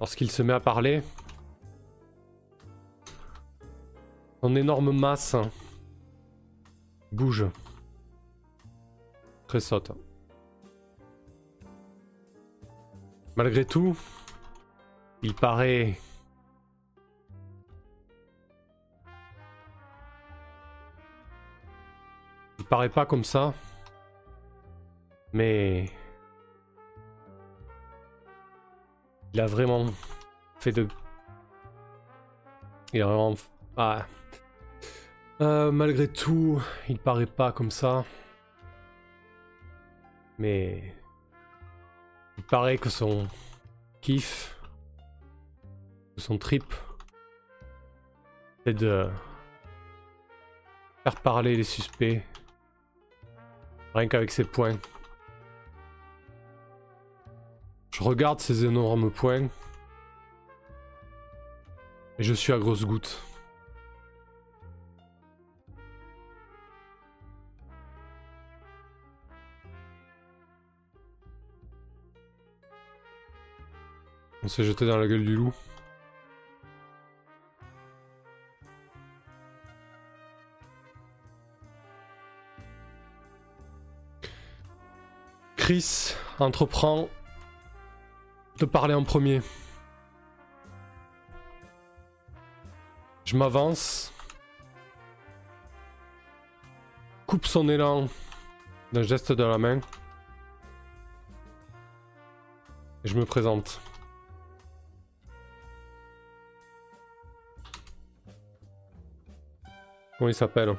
[0.00, 1.02] Lorsqu'il se met à parler,
[4.40, 5.36] son énorme masse
[7.12, 7.46] bouge,
[9.58, 9.92] saute.
[13.36, 13.96] Malgré tout,
[15.22, 15.98] il paraît
[22.58, 23.54] Il paraît pas comme ça.
[25.32, 25.92] Mais
[29.36, 29.84] Il a vraiment
[30.60, 30.88] fait de...
[32.94, 33.34] Il a vraiment...
[33.76, 34.06] Ah.
[35.42, 38.04] Euh, malgré tout, il paraît pas comme ça.
[40.38, 40.94] Mais...
[42.38, 43.26] Il paraît que son
[44.02, 44.58] kiff,
[46.18, 46.64] son trip,
[48.64, 49.08] c'est de
[51.02, 52.22] faire parler les suspects.
[53.94, 54.78] Rien qu'avec ses points.
[57.94, 59.48] Je regarde ces énormes points.
[62.18, 63.22] Et je suis à grosse goutte.
[74.46, 75.52] On s'est jeté dans la gueule du loup.
[85.56, 87.08] Chris entreprend
[88.60, 89.42] de parler en premier.
[93.24, 94.12] Je m'avance.
[97.26, 98.06] Coupe son élan
[98.92, 99.80] d'un geste de la main.
[103.02, 103.80] Et je me présente.
[110.18, 110.74] Comment il s'appelle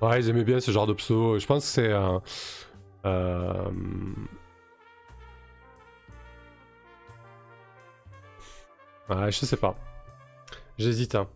[0.00, 1.38] Ouais, ils aimaient bien ce genre de pseudo.
[1.38, 2.20] Je pense que c'est un.
[3.04, 3.70] Euh...
[9.08, 9.76] Ouais, je sais pas.
[10.76, 11.14] J'hésite.
[11.14, 11.28] Hein.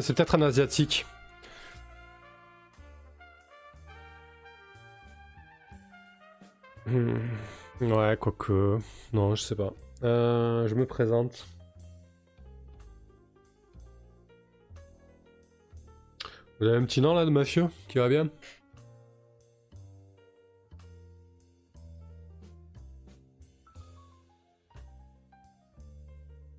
[0.00, 1.06] C'est peut-être un asiatique.
[6.90, 7.14] Hmm.
[7.80, 8.78] Ouais, quoique.
[9.12, 9.72] Non, je sais pas.
[10.02, 11.46] Euh, je me présente.
[16.58, 18.28] Vous avez un petit nom là de mafieux qui va bien?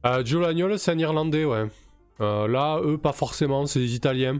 [0.06, 1.68] Euh, Joe Lagnol, c'est un Irlandais, ouais.
[2.22, 4.40] Euh, là, eux, pas forcément, c'est des Italiens.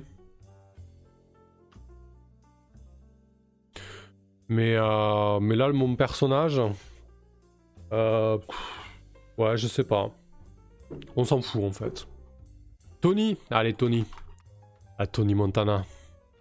[4.52, 6.62] Mais, euh, mais là, mon personnage...
[7.94, 8.38] Euh,
[9.38, 10.12] ouais, je sais pas.
[11.16, 12.06] On s'en fout, en fait.
[13.00, 14.06] Tony Allez, Tony.
[14.98, 15.86] À Tony Montana,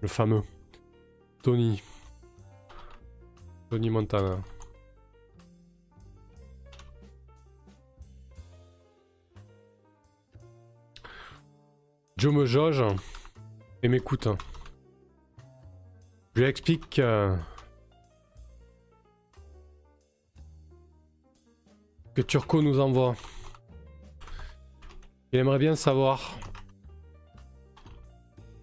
[0.00, 0.42] le fameux.
[1.44, 1.80] Tony.
[3.70, 4.38] Tony Montana.
[12.16, 12.82] Joe me jauge
[13.84, 14.26] et m'écoute.
[16.34, 17.36] Je lui explique que...
[22.22, 23.14] Turco nous envoie.
[25.32, 26.36] Il aimerait bien savoir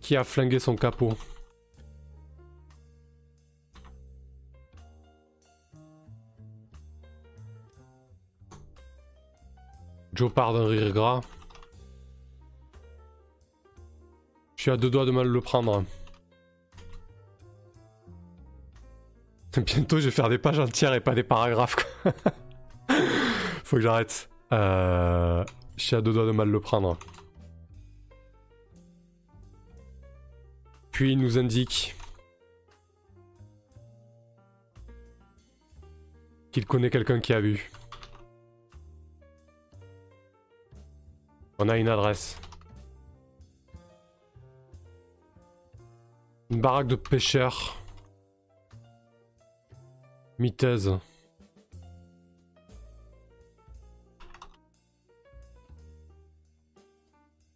[0.02, 1.18] qui a flingué son capot
[10.14, 11.22] Joe part d'un rire gras.
[14.56, 15.84] Je suis à deux doigts de mal le prendre.
[19.58, 21.76] Bientôt je vais faire des pages entières et pas des paragraphes.
[23.68, 24.30] Faut que j'arrête.
[24.54, 25.44] Euh...
[25.76, 26.98] Je deux doigts de mal le prendre.
[30.90, 31.94] Puis il nous indique
[36.52, 37.70] qu'il connaît quelqu'un qui a vu.
[41.60, 42.40] On a une adresse.
[46.52, 47.76] Une baraque de pêcheurs.
[50.40, 50.98] Miteuse.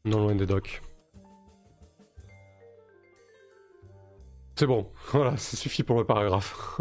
[0.06, 0.82] Non loin des docks.
[4.56, 6.80] C'est bon, voilà, ça suffit pour le paragraphe.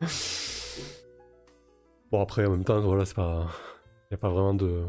[2.10, 3.46] bon après en même temps, voilà, c'est pas...
[4.10, 4.84] Y a pas vraiment de...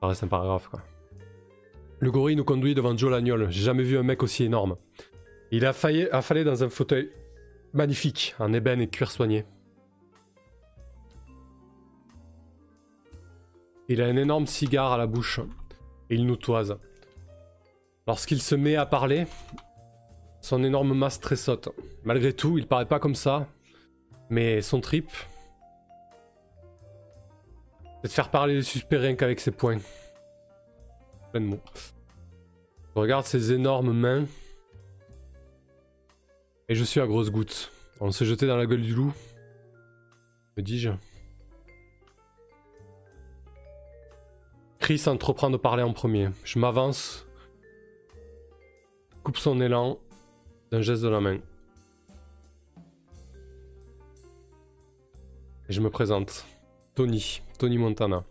[0.00, 0.82] Ça reste un paragraphe quoi.
[1.98, 3.50] Le gorille nous conduit devant Joe Lagnol.
[3.50, 4.76] J'ai jamais vu un mec aussi énorme.
[5.50, 7.10] Il a failli affalé dans un fauteuil
[7.72, 9.46] magnifique, en ébène et cuir soigné.
[13.88, 15.40] Il a un énorme cigare à la bouche
[16.10, 16.78] il nous toise.
[18.06, 19.26] Lorsqu'il se met à parler,
[20.40, 21.68] son énorme masse tressaute.
[22.04, 23.48] Malgré tout, il paraît pas comme ça.
[24.30, 25.10] Mais son trip,
[28.02, 29.80] c'est de faire parler les suspects rien qu'avec ses poings.
[31.32, 31.60] Plein de mots.
[32.94, 34.24] Je regarde ses énormes mains.
[36.68, 37.70] Et je suis à grosses gouttes.
[38.00, 39.12] On s'est jeté dans la gueule du loup.
[40.56, 40.90] Me dis-je.
[44.78, 46.28] Chris entreprend de parler en premier.
[46.44, 47.26] Je m'avance.
[49.24, 49.98] Coupe son élan
[50.70, 51.38] d'un geste de la main.
[55.68, 56.46] Et je me présente.
[56.94, 58.24] Tony, Tony Montana.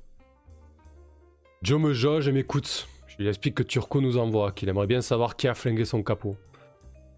[1.62, 2.88] Joe me jauge et m'écoute.
[3.08, 6.04] Je lui explique que Turco nous envoie, qu'il aimerait bien savoir qui a flingué son
[6.04, 6.38] capot.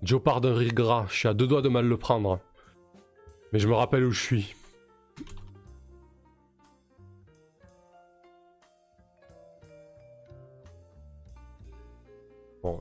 [0.04, 2.40] Joe part d'un rire gras, je suis à deux doigts de mal le prendre.
[3.52, 4.56] Mais je me rappelle où je suis.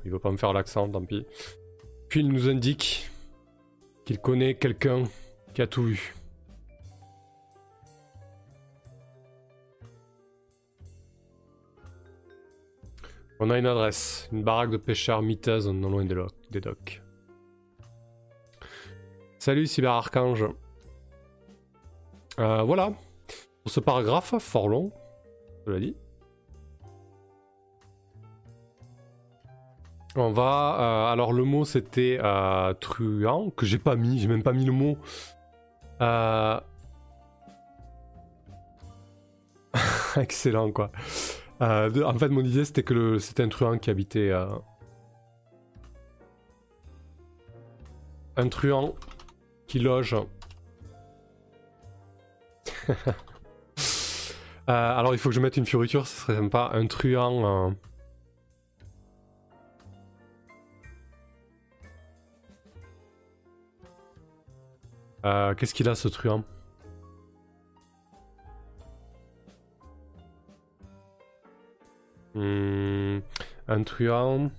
[0.04, 1.26] Il veut pas me faire l'accent, tant pis.
[2.08, 3.10] Puis il nous indique
[4.04, 5.04] qu'il connaît quelqu'un
[5.54, 6.14] qui a tout vu.
[13.38, 17.02] On a une adresse, une baraque de pêcheurs miteuse non loin des, docks.
[19.38, 20.46] Salut Cyber Archange.
[22.38, 22.92] Euh, voilà.
[23.62, 24.90] Pour ce paragraphe, fort long,
[25.66, 25.96] je l'ai dit.
[30.16, 30.76] On va.
[30.80, 34.64] Euh, alors, le mot c'était euh, truand, que j'ai pas mis, j'ai même pas mis
[34.64, 34.96] le mot.
[36.00, 36.58] Euh...
[40.16, 40.90] Excellent, quoi.
[41.60, 44.32] Euh, en fait, mon idée c'était que c'était un truand qui habitait.
[48.36, 48.94] Un truand
[49.66, 50.16] qui loge.
[54.66, 56.70] alors, il faut que je mette une fioriture, ce serait sympa.
[56.72, 57.74] Un truand.
[65.26, 66.44] Euh, qu'est-ce qu'il a ce truand?
[72.34, 73.20] Hmm,
[73.68, 74.50] Un truand.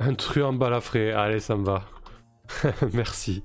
[0.00, 1.84] Un truand balafré, allez ça me va.
[2.92, 3.42] Merci.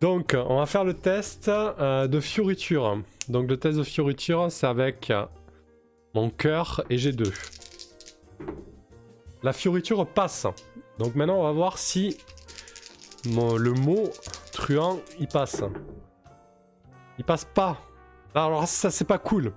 [0.00, 3.02] Donc, on va faire le test euh, de fioriture.
[3.28, 5.12] Donc, le test de fioriture, c'est avec
[6.14, 7.32] mon cœur et G2.
[9.42, 10.46] La fioriture passe.
[10.98, 12.16] Donc, maintenant, on va voir si
[13.24, 14.10] le mot
[14.52, 15.62] truand, il passe.
[17.18, 17.78] Il passe pas.
[18.34, 19.52] Alors, ça, c'est pas cool.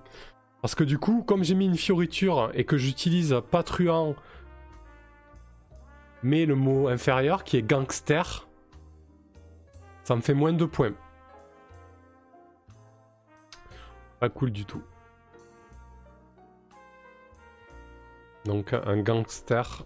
[0.60, 4.14] Parce que du coup, comme j'ai mis une fioriture et que j'utilise pas truand,
[6.22, 8.48] mais le mot inférieur qui est gangster,
[10.04, 10.94] ça me fait moins de points.
[14.20, 14.82] Pas cool du tout.
[18.44, 19.84] Donc un gangster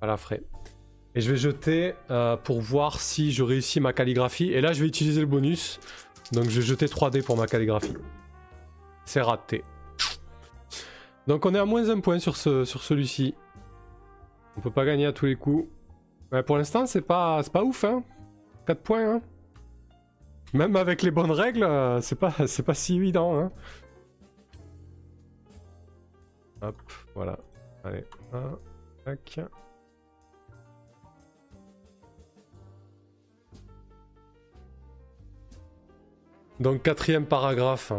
[0.00, 0.42] à la frais.
[1.14, 4.52] Et je vais jeter euh, pour voir si je réussis ma calligraphie.
[4.52, 5.80] Et là, je vais utiliser le bonus.
[6.32, 7.96] Donc je vais jeter 3D pour ma calligraphie.
[9.04, 9.62] C'est raté.
[11.26, 13.34] Donc on est à moins un point sur, ce, sur celui-ci.
[14.56, 15.68] On peut pas gagner à tous les coups.
[16.46, 18.02] Pour l'instant, c'est pas, pas ouf, hein.
[18.68, 19.22] 4 points, hein.
[20.52, 23.50] Même avec les bonnes règles, euh, c'est pas, c'est pas si évident, hein.
[26.60, 26.76] Hop,
[27.14, 27.38] voilà.
[27.82, 28.04] Allez,
[28.34, 28.58] un,
[29.06, 29.40] tac.
[36.60, 37.92] Donc quatrième paragraphe.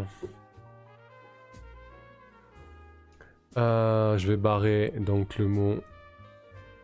[3.57, 5.77] Euh, je vais barrer donc le mot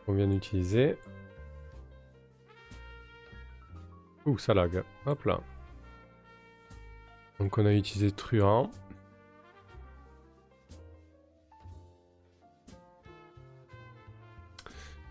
[0.05, 0.97] qu'on vient d'utiliser.
[4.25, 4.83] Ouh, ça lag.
[5.05, 5.39] Hop là.
[7.39, 8.71] Donc on a utilisé truand.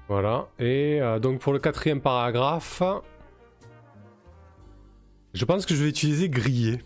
[0.08, 0.48] Voilà.
[0.58, 2.82] Et euh, donc pour le quatrième paragraphe,
[5.32, 6.80] je pense que je vais utiliser grillé.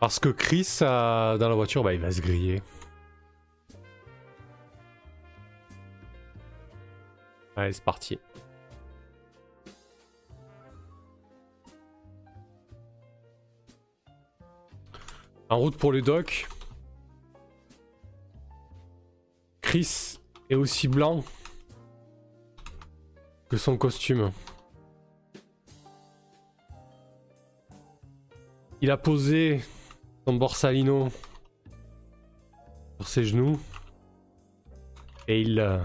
[0.00, 2.62] Parce que Chris, euh, dans la voiture, bah, il va se griller.
[7.56, 8.18] Allez, c'est parti.
[15.54, 16.48] En route pour les docks.
[19.60, 20.18] Chris
[20.50, 21.22] est aussi blanc
[23.48, 24.32] que son costume.
[28.80, 29.60] Il a posé
[30.26, 31.08] son borsalino
[32.98, 33.60] sur ses genoux
[35.28, 35.78] et il euh,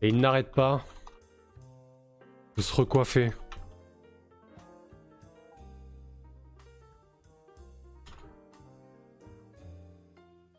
[0.00, 0.82] et il n'arrête pas
[2.56, 3.32] de se recoiffer.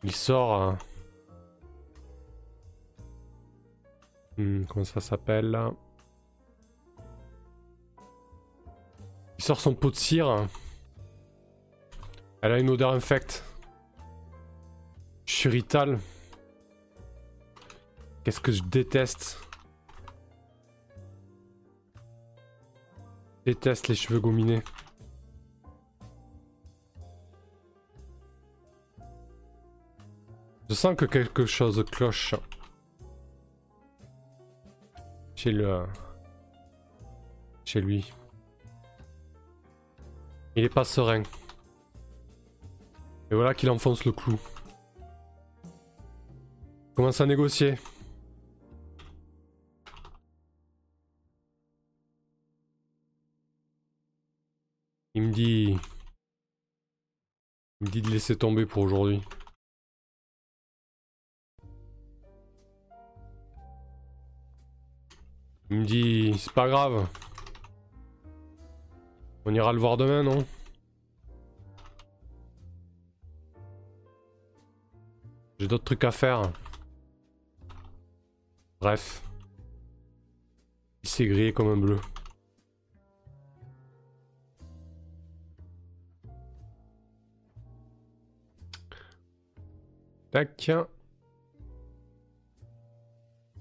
[0.04, 0.76] Il sort.
[4.38, 5.58] Euh, hmm, comment ça s'appelle
[9.38, 10.46] Il sort son pot de cire.
[12.40, 13.44] Elle a une odeur infecte.
[15.24, 15.98] Churital.
[18.24, 19.38] Qu'est-ce que je déteste?
[23.44, 24.62] Déteste les cheveux gominés.
[30.72, 32.34] Je sens que quelque chose cloche.
[35.34, 35.84] Chez le...
[37.66, 38.10] Chez lui.
[40.56, 41.24] Il est pas serein.
[43.30, 44.40] Et voilà qu'il enfonce le clou.
[46.94, 47.74] Commence à négocier.
[55.12, 55.78] Il me dit...
[57.82, 59.20] Il me dit de laisser tomber pour aujourd'hui.
[65.72, 67.08] Il me dit, c'est pas grave.
[69.46, 70.44] On ira le voir demain, non?
[75.58, 76.52] J'ai d'autres trucs à faire.
[78.82, 79.22] Bref.
[81.04, 81.98] Il s'est grillé comme un bleu.
[90.32, 90.70] Tac.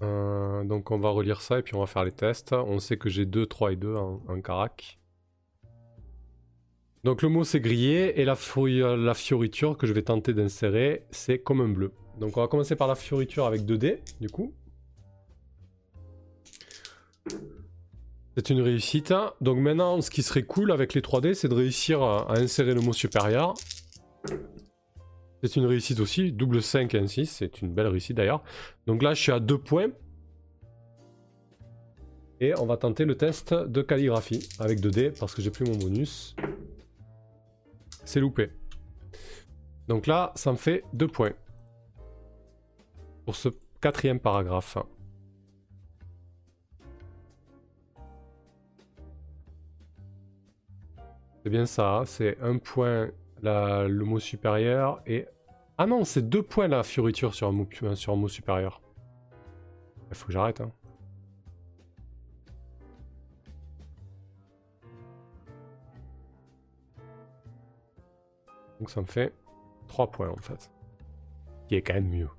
[0.02, 2.54] Euh, donc on va relire ça et puis on va faire les tests.
[2.54, 5.00] On sait que j'ai 2, 3 et 2 en, carac.
[7.04, 8.36] Donc le mot c'est grillé et la,
[8.96, 11.94] la fioriture que je vais tenter d'insérer c'est comme un bleu.
[12.20, 14.54] Donc on va commencer par la fioriture avec 2D du coup.
[18.38, 19.14] C'est une réussite.
[19.42, 22.82] Donc maintenant ce qui serait cool avec les 3D c'est de réussir à, insérer le
[22.82, 23.56] mot supérieur.
[25.42, 28.44] C'est une réussite aussi, double 5 ainsi, c'est une belle réussite d'ailleurs.
[28.86, 29.90] Donc là je suis à 2 points.
[32.40, 35.78] Et on va tenter le test de calligraphie avec 2D parce que j'ai plus mon
[35.78, 36.36] bonus.
[38.04, 38.50] C'est loupé.
[39.88, 41.34] Donc là, ça me fait deux points.
[43.26, 44.78] Pour ce quatrième paragraphe.
[51.44, 53.12] C'est bien ça, c'est un point
[53.42, 55.28] le mot supérieur et...
[55.78, 57.68] Ah non, c'est deux points la fioriture sur un mot,
[58.16, 58.82] mot supérieur.
[60.10, 60.62] Il faut que j'arrête.
[60.62, 60.72] Hein.
[68.80, 69.34] Donc ça me fait
[69.88, 70.70] 3 points en fait.
[71.68, 72.30] Qui est quand même mieux.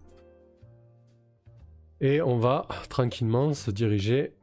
[2.00, 4.34] Et on va tranquillement se diriger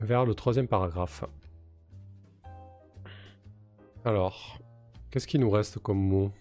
[0.00, 1.24] vers le troisième paragraphe.
[4.04, 4.58] Alors,
[5.10, 6.32] qu'est-ce qui nous reste comme mot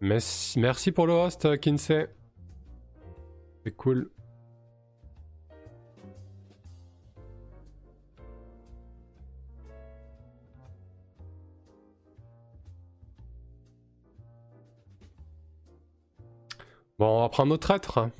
[0.00, 2.08] Merci, pour le host, Kinsey.
[3.64, 4.10] C'est cool.
[16.98, 18.10] Bon, on va prendre notre traître.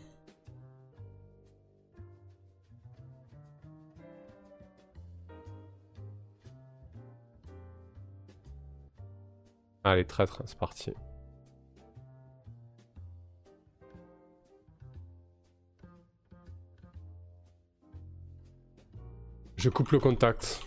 [9.90, 10.94] Allez, traître, c'est parti.
[19.56, 20.62] Je coupe le contact.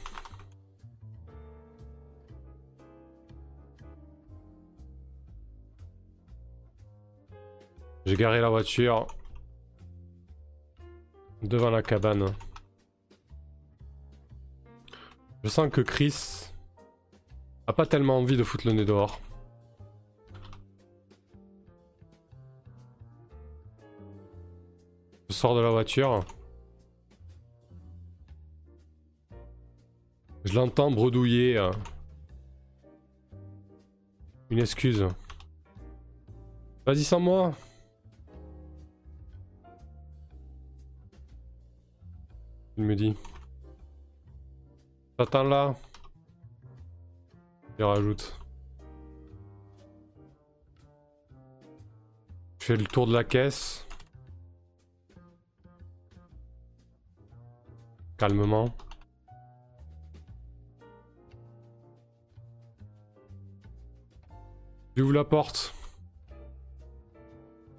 [8.06, 9.08] J'ai garé la voiture
[11.44, 12.26] devant la cabane.
[15.46, 16.53] Je sens que Chris
[17.68, 19.20] a pas tellement envie de foutre le nez dehors.
[25.30, 26.26] Je sors de la voiture.
[30.44, 31.70] Je l'entends bredouiller.
[34.50, 35.08] Une excuse.
[36.86, 37.54] Vas-y sans moi.
[42.78, 43.16] Il me dit.
[45.18, 45.76] T'attends là.
[47.80, 48.40] Il rajoute.
[52.60, 53.86] Je fais le tour de la caisse.
[58.18, 58.74] Calmement.
[64.96, 65.74] J'ouvre la porte.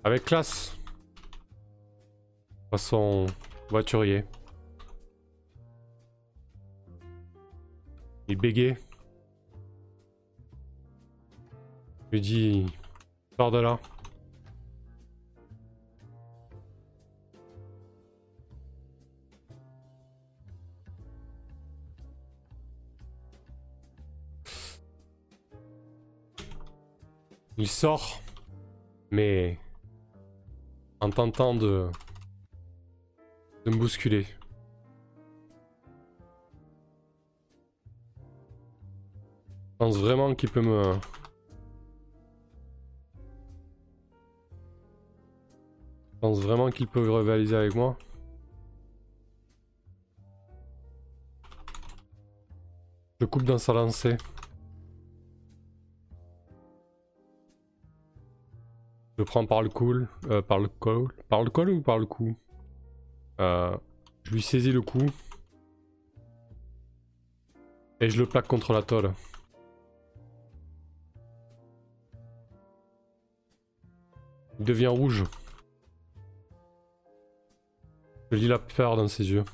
[0.02, 0.76] Avec classe.
[2.70, 3.26] Façon
[3.70, 4.24] voiturier.
[8.28, 8.76] Il bégait.
[12.14, 12.66] Lui dis,
[13.36, 13.80] sors de là.
[27.56, 28.20] Il sort,
[29.10, 29.58] mais
[31.00, 31.90] en tentant de,
[33.64, 34.24] de me bousculer.
[39.72, 40.94] Je pense vraiment qu'il peut me...
[46.24, 47.98] pense vraiment qu'il peut rivaliser avec moi.
[53.20, 54.16] Je coupe dans sa lancée.
[59.18, 62.06] Je prends par le col, euh, par le col, par le col ou par le
[62.06, 62.34] cou?
[63.40, 63.76] Euh,
[64.22, 65.04] je lui saisis le cou.
[68.00, 69.12] Et je le plaque contre la tôle.
[74.58, 75.24] Il devient rouge.
[78.30, 79.44] Je lis la peur dans ses yeux.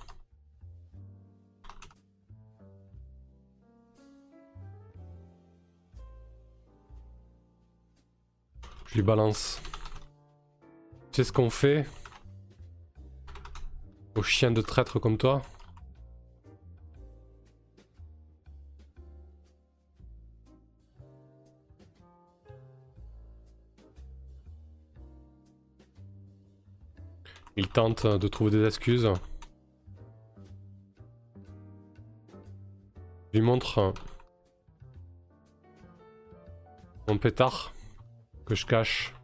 [8.87, 9.61] Je lui balance.
[11.13, 11.87] Tu sais ce qu'on fait?
[14.17, 15.43] Aux chiens de traître comme toi?
[27.73, 29.09] Tente de trouver des excuses.
[33.33, 33.95] Je lui montre
[37.09, 37.73] mon pétard
[38.45, 39.15] que je cache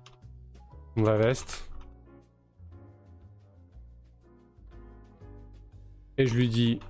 [0.95, 1.69] sous ma veste.
[6.19, 6.81] Et je lui dis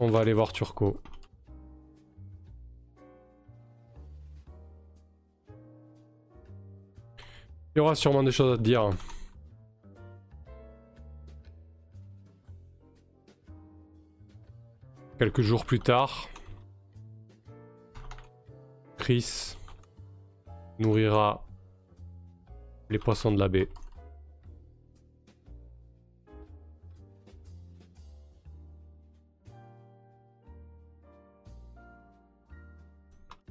[0.00, 0.96] on va aller voir Turco.
[7.80, 8.90] Y aura sûrement des choses à te dire.
[15.18, 16.28] Quelques jours plus tard,
[18.98, 19.56] Chris
[20.78, 21.42] nourrira
[22.90, 23.68] les poissons de la baie.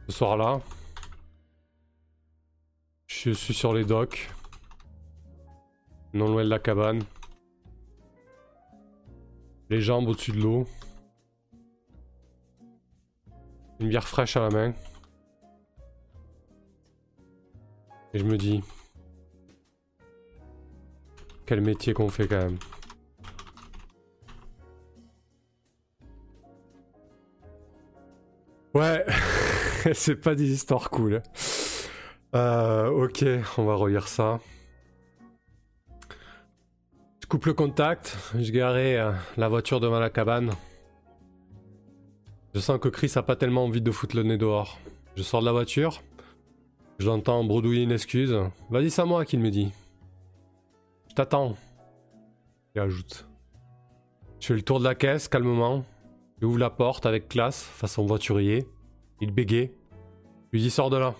[0.07, 0.59] Ce soir-là,
[3.25, 4.29] je suis sur les docks,
[6.13, 7.03] non loin de la cabane.
[9.69, 10.65] Les jambes au-dessus de l'eau.
[13.81, 14.73] Une bière fraîche à la main.
[18.13, 18.63] Et je me dis...
[21.45, 22.57] Quel métier qu'on fait quand même.
[28.73, 29.05] Ouais,
[29.93, 31.21] c'est pas des histoires cool.
[32.35, 33.25] Euh, ok,
[33.57, 34.39] on va relire ça.
[37.21, 40.51] Je coupe le contact, je garerai euh, la voiture devant la cabane.
[42.53, 44.79] Je sens que Chris a pas tellement envie de foutre le nez dehors.
[45.15, 46.01] Je sors de la voiture,
[46.99, 48.35] je l'entends bredouiller une excuse.
[48.69, 49.71] Vas-y, c'est à moi qu'il me dit.
[51.09, 51.55] Je t'attends.
[52.75, 53.25] Il ajoute.
[54.39, 55.83] Je fais le tour de la caisse calmement.
[56.41, 58.67] J'ouvre la porte avec classe, façon voiturier.
[59.19, 59.71] Il bégaye.
[60.51, 61.15] Je lui dis sors de là.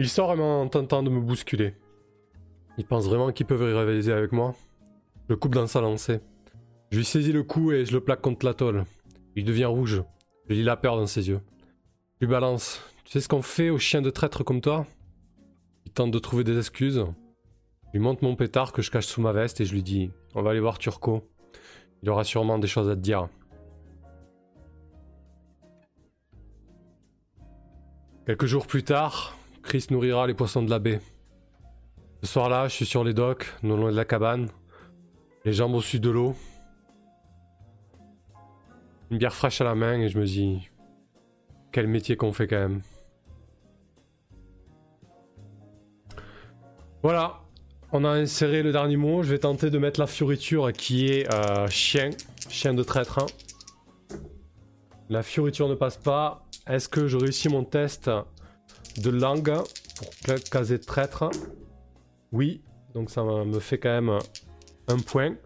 [0.00, 1.74] Il sort en tentant de me bousculer.
[2.76, 4.54] Il pense vraiment qu'ils peuvent rivaliser avec moi.
[5.24, 6.20] Je le coupe dans sa lancée.
[6.92, 8.84] Je lui saisis le cou et je le plaque contre la tôle.
[9.34, 10.04] Il devient rouge.
[10.48, 11.40] Je lis la peur dans ses yeux.
[12.20, 12.80] Je lui balance.
[13.04, 14.86] Tu sais ce qu'on fait aux chiens de traître comme toi?
[15.84, 17.04] Il tente de trouver des excuses.
[17.86, 20.12] Je lui montre mon pétard que je cache sous ma veste et je lui dis
[20.36, 21.28] On va aller voir Turco.
[22.04, 23.28] Il aura sûrement des choses à te dire.
[28.26, 29.37] Quelques jours plus tard,
[29.68, 30.98] Chris nourrira les poissons de la baie.
[32.22, 34.48] Ce soir-là, je suis sur les docks, non loin de la cabane,
[35.44, 36.34] les jambes au sud de l'eau.
[39.10, 40.70] Une bière fraîche à la main et je me dis,
[41.70, 42.80] quel métier qu'on fait quand même.
[47.02, 47.42] Voilà,
[47.92, 49.22] on a inséré le dernier mot.
[49.22, 52.08] Je vais tenter de mettre la fioriture qui est euh, chien,
[52.48, 53.18] chien de traître.
[53.18, 53.26] Hein.
[55.10, 56.46] La fioriture ne passe pas.
[56.66, 58.10] Est-ce que je réussis mon test?
[59.00, 59.54] De langue
[59.96, 61.30] pour caser traître.
[62.32, 62.62] Oui,
[62.94, 64.18] donc ça me fait quand même
[64.88, 65.36] un point.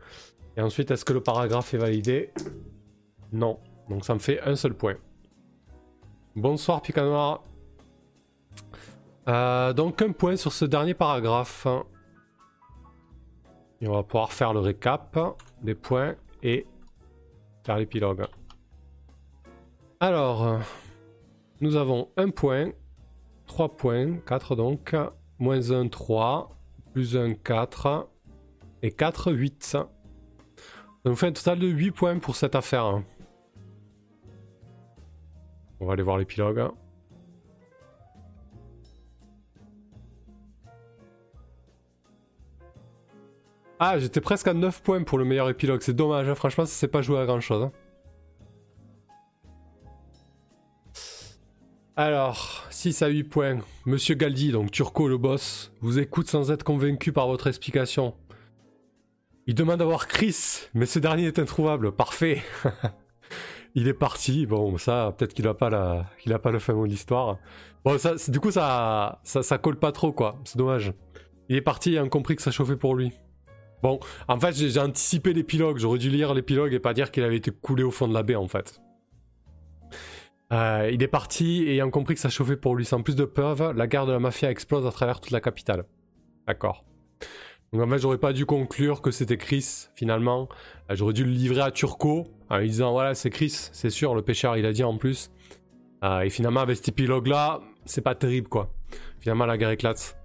[0.57, 2.33] Et ensuite, est-ce que le paragraphe est validé?
[3.33, 3.59] Non.
[3.89, 4.97] Donc ça me fait un seul point.
[6.37, 7.45] Bonsoir Picanoir.
[9.29, 11.67] Euh, donc un point sur ce dernier paragraphe.
[13.81, 15.19] Et on va pouvoir faire le récap
[15.63, 16.67] des points et
[17.65, 18.27] faire l'épilogue.
[20.01, 20.59] Alors,
[21.61, 22.73] nous avons un point
[23.53, 24.97] 3 points, 4 donc,
[25.39, 26.57] moins 1, 3,
[26.95, 28.09] plus 1, 4,
[28.83, 29.63] et 4, 8.
[29.63, 29.91] Ça
[31.05, 33.03] nous fait un total de 8 points pour cette affaire.
[35.81, 36.71] On va aller voir l'épilogue.
[43.79, 46.35] Ah, j'étais presque à 9 points pour le meilleur épilogue, c'est dommage, hein.
[46.35, 47.65] franchement ça s'est pas joué à grand chose.
[47.65, 47.73] Hein.
[51.95, 53.59] Alors, 6 à 8 points.
[53.87, 58.13] Monsieur Galdi, donc Turco le boss, vous écoute sans être convaincu par votre explication.
[59.47, 61.93] Il demande à voir Chris, mais ce dernier est introuvable.
[61.93, 62.43] Parfait.
[63.77, 64.47] il est parti.
[64.47, 67.39] Bon, ça, peut-être qu'il a pas la, pas le fin de l'histoire.
[67.85, 70.41] Bon, ça, du coup, ça, ça, ça colle pas trop, quoi.
[70.43, 70.93] C'est dommage.
[71.49, 73.13] Il est parti et a compris que ça chauffait pour lui.
[73.85, 75.79] Bon, en fait, j'ai anticipé l'épilogue.
[75.79, 78.25] J'aurais dû lire l'épilogue et pas dire qu'il avait été coulé au fond de la
[78.25, 78.81] baie, en fait.
[80.53, 83.73] Euh, il est parti ayant compris que ça chauffait pour lui sans plus de preuves,
[83.75, 85.85] la guerre de la mafia explose à travers toute la capitale.
[86.47, 86.85] D'accord.
[87.73, 90.49] Donc en fait, j'aurais pas dû conclure que c'était Chris finalement.
[90.91, 94.15] Euh, j'aurais dû le livrer à Turco en lui disant voilà, c'est Chris, c'est sûr,
[94.15, 95.31] le pêcheur, il a dit en plus.
[96.05, 98.71] Euh, et finalement, avec cet épilogue-là, c'est pas terrible quoi.
[99.21, 100.19] Finalement, la guerre éclate.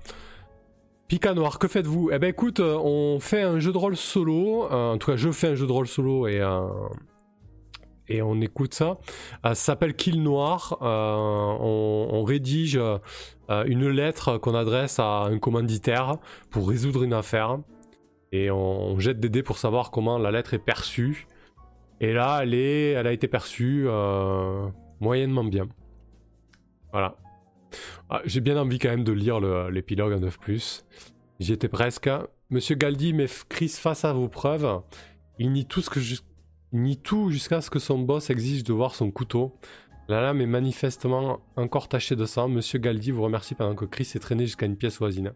[1.07, 2.09] Pika Noir, que faites-vous?
[2.11, 4.63] Eh ben écoute, on fait un jeu de rôle solo.
[4.69, 6.41] en tout cas, je fais un jeu de rôle solo et
[8.10, 8.97] et on écoute ça.
[9.43, 10.78] ça s'appelle Kill Noir.
[10.82, 12.80] On, on, rédige
[13.49, 16.18] une lettre qu'on adresse à un commanditaire
[16.49, 17.60] pour résoudre une affaire.
[18.32, 21.28] Et on, jette des dés pour savoir comment la lettre est perçue.
[21.99, 24.68] Et là, elle, est, elle a été perçue euh,
[24.99, 25.68] moyennement bien.
[26.91, 27.16] Voilà.
[28.10, 29.39] Ah, j'ai bien envie quand même de lire
[29.70, 30.84] l'épilogue en 9+.
[31.39, 32.10] J'y étais presque.
[32.49, 34.82] Monsieur Galdi met Chris face à vos preuves.
[35.39, 35.82] Il nie tout,
[37.03, 39.55] tout jusqu'à ce que son boss exige de voir son couteau.
[40.09, 42.47] La lame est manifestement encore tachée de sang.
[42.47, 45.34] Monsieur Galdi vous remercie pendant que Chris est traîné jusqu'à une pièce voisine.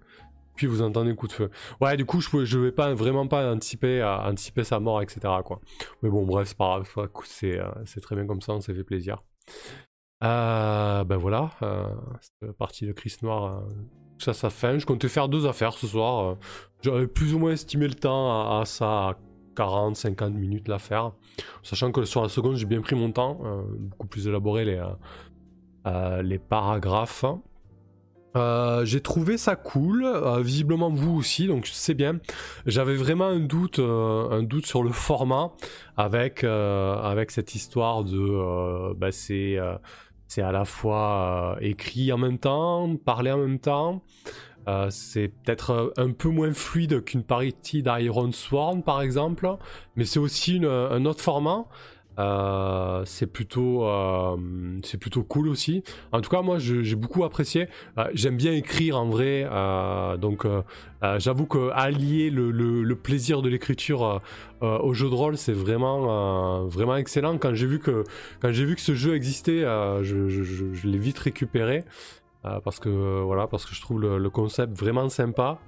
[0.56, 1.50] Puis vous entendez un coup de feu.
[1.82, 5.20] Ouais, du coup, je, je vais pas vraiment pas anticiper, anticiper sa mort, etc.
[5.44, 5.60] Quoi.
[6.04, 7.10] Mais bon, bref, c'est pas grave.
[7.26, 9.24] C'est, euh, c'est très bien comme ça, on s'est fait plaisir.
[10.24, 11.88] Euh, ben voilà, euh,
[12.22, 13.64] cette partie de Chris Noir,
[14.20, 14.78] ça, ça fin.
[14.78, 16.38] Je comptais faire deux affaires ce soir.
[16.82, 19.18] J'avais plus ou moins estimé le temps à ça,
[19.56, 21.12] 40, 50 minutes l'affaire.
[21.64, 24.78] Sachant que sur la seconde, j'ai bien pris mon temps, euh, beaucoup plus élaboré les,
[24.78, 24.86] euh,
[25.88, 27.26] euh, les paragraphes.
[28.84, 30.08] j'ai trouvé ça cool,
[30.40, 32.20] visiblement vous aussi, donc c'est bien.
[32.66, 35.52] J'avais vraiment un doute, un doute sur le format
[35.98, 39.58] avec avec cette histoire de, bah, c'est
[40.38, 44.02] à la fois écrit en même temps, parler en même temps.
[44.68, 49.50] Euh, c'est peut-être euh, un peu moins fluide qu'une partie d'Iron Sworn par exemple,
[49.96, 51.66] mais c'est aussi un autre format.
[52.20, 53.88] Euh, c'est plutôt,
[55.00, 55.82] plutôt cool aussi.
[56.12, 57.68] En tout cas, moi, j'ai beaucoup apprécié.
[58.14, 59.48] J'aime bien écrire en vrai,
[60.20, 60.46] donc
[61.18, 64.22] j'avoue que allier le, plaisir de l'écriture
[64.62, 67.38] au jeu de rôle, c'est vraiment, vraiment excellent.
[67.38, 68.04] Quand j'ai vu que,
[68.44, 71.86] vu que ce jeu existait, je l'ai vite récupéré.
[72.46, 75.60] Euh, parce que euh, voilà, parce que je trouve le, concept vraiment sympa.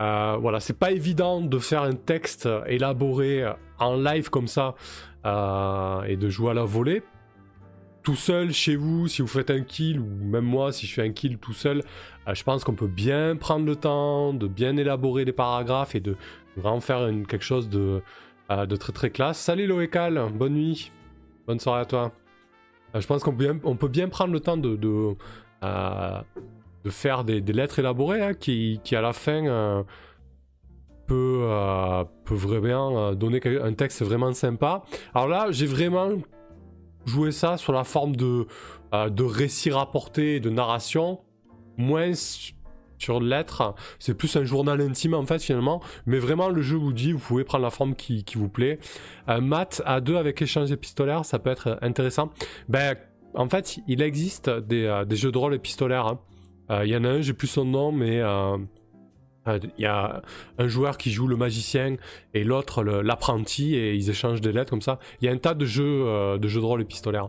[0.00, 3.44] Euh, voilà, c'est pas évident de faire un texte élaboré
[3.78, 4.74] en live comme ça
[5.24, 7.02] et de jouer à la volée.
[8.02, 11.02] Tout seul chez vous, si vous faites un kill, ou même moi, si je fais
[11.02, 11.84] un kill tout seul,
[12.26, 16.16] je pense qu'on peut bien prendre le temps de bien élaborer les paragraphes et de
[16.56, 18.02] vraiment faire quelque chose de,
[18.48, 19.38] très très classe.
[19.38, 20.90] Salut Loécal, bonne nuit,
[21.46, 22.12] bonne soirée à toi.
[22.92, 24.74] je pense qu'on peut, bien prendre le temps de
[26.90, 29.82] faire des, lettres élaborées hein, qui, à la fin euh,
[31.06, 34.82] peut, euh, peut, vraiment euh, donner un texte vraiment sympa.
[35.14, 36.10] Alors là, j'ai vraiment
[37.04, 38.46] joué ça sur la forme de,
[38.92, 41.20] de récit rapporté, de narration,
[41.76, 42.12] moins
[42.98, 43.74] sur lettres.
[43.98, 45.82] C'est plus un journal intime en fait finalement.
[46.06, 48.78] Mais vraiment, le jeu vous dit, vous pouvez prendre la forme qui, vous plaît.
[49.26, 52.30] Mat à deux avec échange épistolaire, ça peut être intéressant.
[52.68, 52.96] Ben,
[53.34, 56.06] en fait, il existe des, euh, jeux de rôle épistolaires.
[56.06, 56.18] Hein.
[56.70, 58.56] Euh, il y en a un, j'ai plus son nom, mais euh,
[59.46, 60.22] il y a
[60.58, 61.96] un joueur qui joue le magicien
[62.34, 64.98] et l'autre l'apprenti et ils échangent des lettres comme ça.
[65.20, 67.28] Il y a un tas de jeux, de jeux de rôle épistolaires.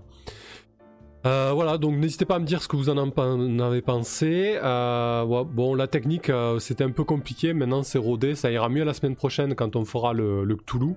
[1.24, 4.60] voilà, donc n'hésitez pas à me dire ce que vous en avez pensé.
[4.62, 7.54] bon, la technique, c'était un peu compliqué.
[7.54, 8.36] Maintenant, c'est rodé.
[8.36, 10.94] Ça ira mieux la semaine prochaine quand on fera le, le Cthulhu.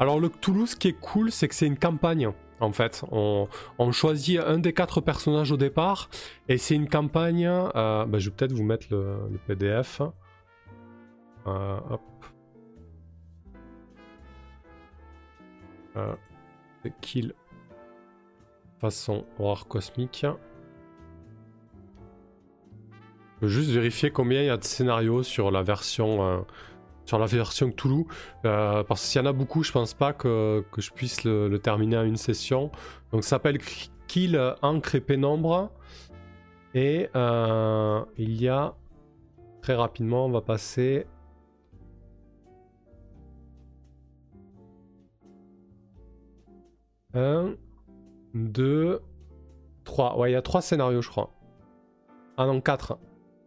[0.00, 3.04] Alors, le Cthulhu, ce qui est cool, c'est que c'est une campagne en fait.
[3.10, 3.48] On,
[3.92, 6.10] choisit un des quatre personnages au départ,
[6.48, 7.46] et c'est une campagne...
[7.46, 10.02] Euh, bah, je vais peut-être vous mettre le, PDF.
[11.46, 12.00] Euh, hop.
[15.96, 16.14] Euh,
[17.00, 17.34] kill
[18.80, 20.24] façon horreur cosmique.
[23.40, 26.40] Je veux juste vérifier combien il y a de scénarios sur la version euh,
[27.04, 28.06] sur la version Toulouse.
[28.44, 31.58] Euh, parce que s'il y en a beaucoup, je pense pas que, je puisse le,
[31.58, 32.70] terminer en une session.
[33.12, 33.58] Donc ça s'appelle
[34.06, 35.70] Kill Encre et Pénombre.
[36.74, 38.74] Et euh, il y a
[39.60, 41.06] très rapidement, on va passer.
[47.12, 47.54] Un,
[48.34, 49.00] deux,
[49.84, 50.16] trois.
[50.16, 51.32] Ouais, il y a trois scénarios, je crois.
[52.36, 52.98] Ah non, quatre.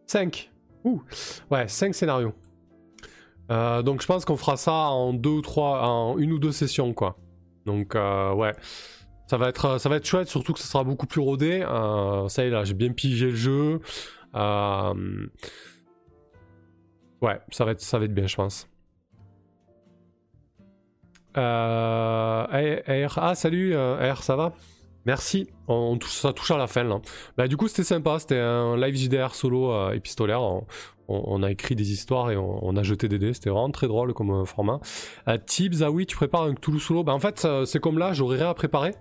[0.05, 0.51] Cinq.
[0.83, 1.01] Ouh.
[1.49, 2.33] Ouais, cinq scénarios.
[3.51, 6.51] Euh, donc je pense qu'on fera ça en deux ou trois, en une ou deux
[6.51, 7.17] sessions quoi.
[7.65, 8.53] Donc euh, ouais,
[9.27, 11.61] ça va être, ça va être chouette, surtout que ça sera beaucoup plus rodé.
[11.61, 13.81] Euh, ça y est là, j'ai bien pigé le jeu.
[17.21, 18.69] Ouais, ça va être, ça va être bien, je pense.
[21.35, 22.47] ah
[23.35, 24.53] salut, R, ça va?
[25.05, 25.49] Merci,
[26.07, 27.01] ça touche à la fin.
[27.37, 30.41] Bah, du coup c'était sympa, c'était un live JDR solo euh, épistolaire.
[31.09, 34.13] On, a écrit des histoires et on, a jeté des dés, c'était vraiment très drôle
[34.13, 34.79] comme euh, format.
[35.27, 37.03] Euh, Tibbs, ah oui, tu prépares un Toulouse solo.
[37.03, 38.95] Bah, en fait c'est comme là, j'aurais rien à préparer.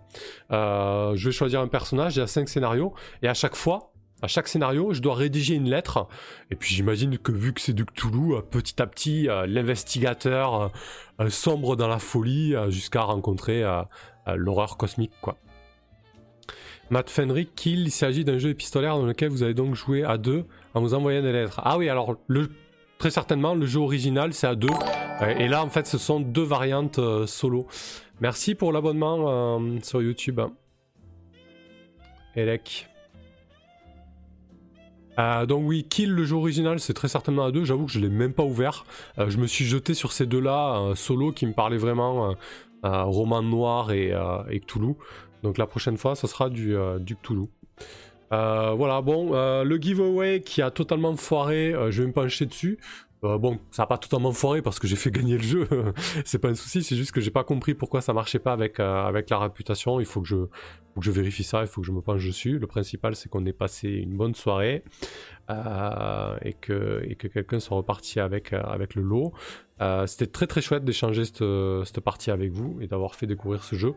[0.50, 3.92] je vais choisir un personnage, il y a 5 scénarios et à chaque fois,
[4.22, 6.08] à chaque scénario, je dois rédiger une lettre.
[6.50, 10.72] Et puis j'imagine que vu que c'est du Cthulhu, petit à petit, l'investigateur
[11.28, 13.64] sombre dans la folie jusqu'à rencontrer
[14.26, 15.36] l'horreur cosmique, quoi.
[16.92, 20.18] Matt Fenrick Kill, il s'agit d'un jeu épistolaire dans lequel vous allez donc jouer à
[20.18, 21.58] deux en vous envoyant des lettres.
[21.64, 22.18] Ah oui, alors
[22.98, 24.68] très certainement, le jeu original c'est à deux.
[25.38, 27.66] Et là, en fait, ce sont deux variantes euh, solo.
[28.20, 30.38] Merci pour l'abonnement euh, sur YouTube.
[32.36, 32.90] Elec.
[35.18, 37.64] Euh, donc oui, Kill, le jeu original, c'est très certainement à deux.
[37.64, 38.84] J'avoue que je l'ai même pas ouvert.
[39.16, 42.34] je me suis jeté sur ces deux-là, solo, qui me parlaient vraiment
[42.82, 44.12] roman noir et,
[44.50, 44.96] et Cthulhu.
[45.42, 47.46] Donc la prochaine fois, ce sera du, euh, du Cthulhu.
[48.32, 52.78] Euh, voilà, bon, euh, le giveaway qui a totalement foiré, je vais me pencher dessus.
[53.22, 55.68] Bon, ça n'a pas totalement foiré parce que j'ai fait gagner le jeu,
[56.24, 58.80] c'est pas un souci, c'est juste que j'ai pas compris pourquoi ça marchait pas avec,
[58.80, 60.00] avec la réputation.
[60.00, 62.58] Il faut que, je, vérifie ça, il faut que je me penche dessus.
[62.58, 64.82] Le principal, c'est qu'on ait passé une bonne soirée
[65.50, 69.32] et que, et que quelqu'un soit reparti avec, le lot.
[69.82, 73.74] Euh, c'était très très chouette d'échanger cette, partie avec vous et d'avoir fait découvrir ce
[73.74, 73.94] jeu.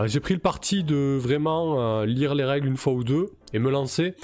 [0.00, 3.26] Euh, j'ai pris le parti de vraiment euh, lire les règles une fois ou deux
[3.52, 4.14] et me lancer.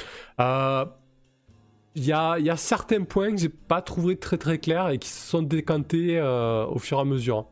[1.97, 5.29] Il y a, certains points que j'ai pas trouvé très très clairs et qui se
[5.29, 7.47] sont décantés au fur et à mesure.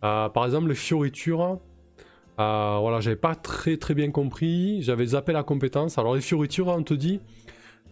[0.00, 1.58] par exemple, les fioritures.
[2.38, 4.82] voilà, j'avais pas très très bien compris.
[4.82, 5.98] J'avais zappé la compétence.
[5.98, 7.20] Alors les fioritures, on te dit,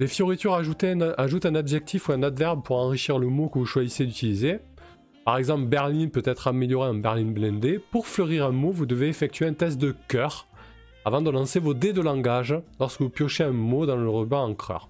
[0.00, 4.06] les fioritures ajoutent un, adjectif ou un adverbe pour enrichir le mot que vous choisissez
[4.06, 4.60] d'utiliser.
[5.24, 7.80] Par exemple, berline peut être amélioré en berline blendée.
[7.90, 10.46] Pour fleurir un mot, vous devez effectuer un test de cœur
[11.04, 14.44] avant de lancer vos dés de langage lorsque vous piochez un mot dans le ruban
[14.44, 14.88] encreur.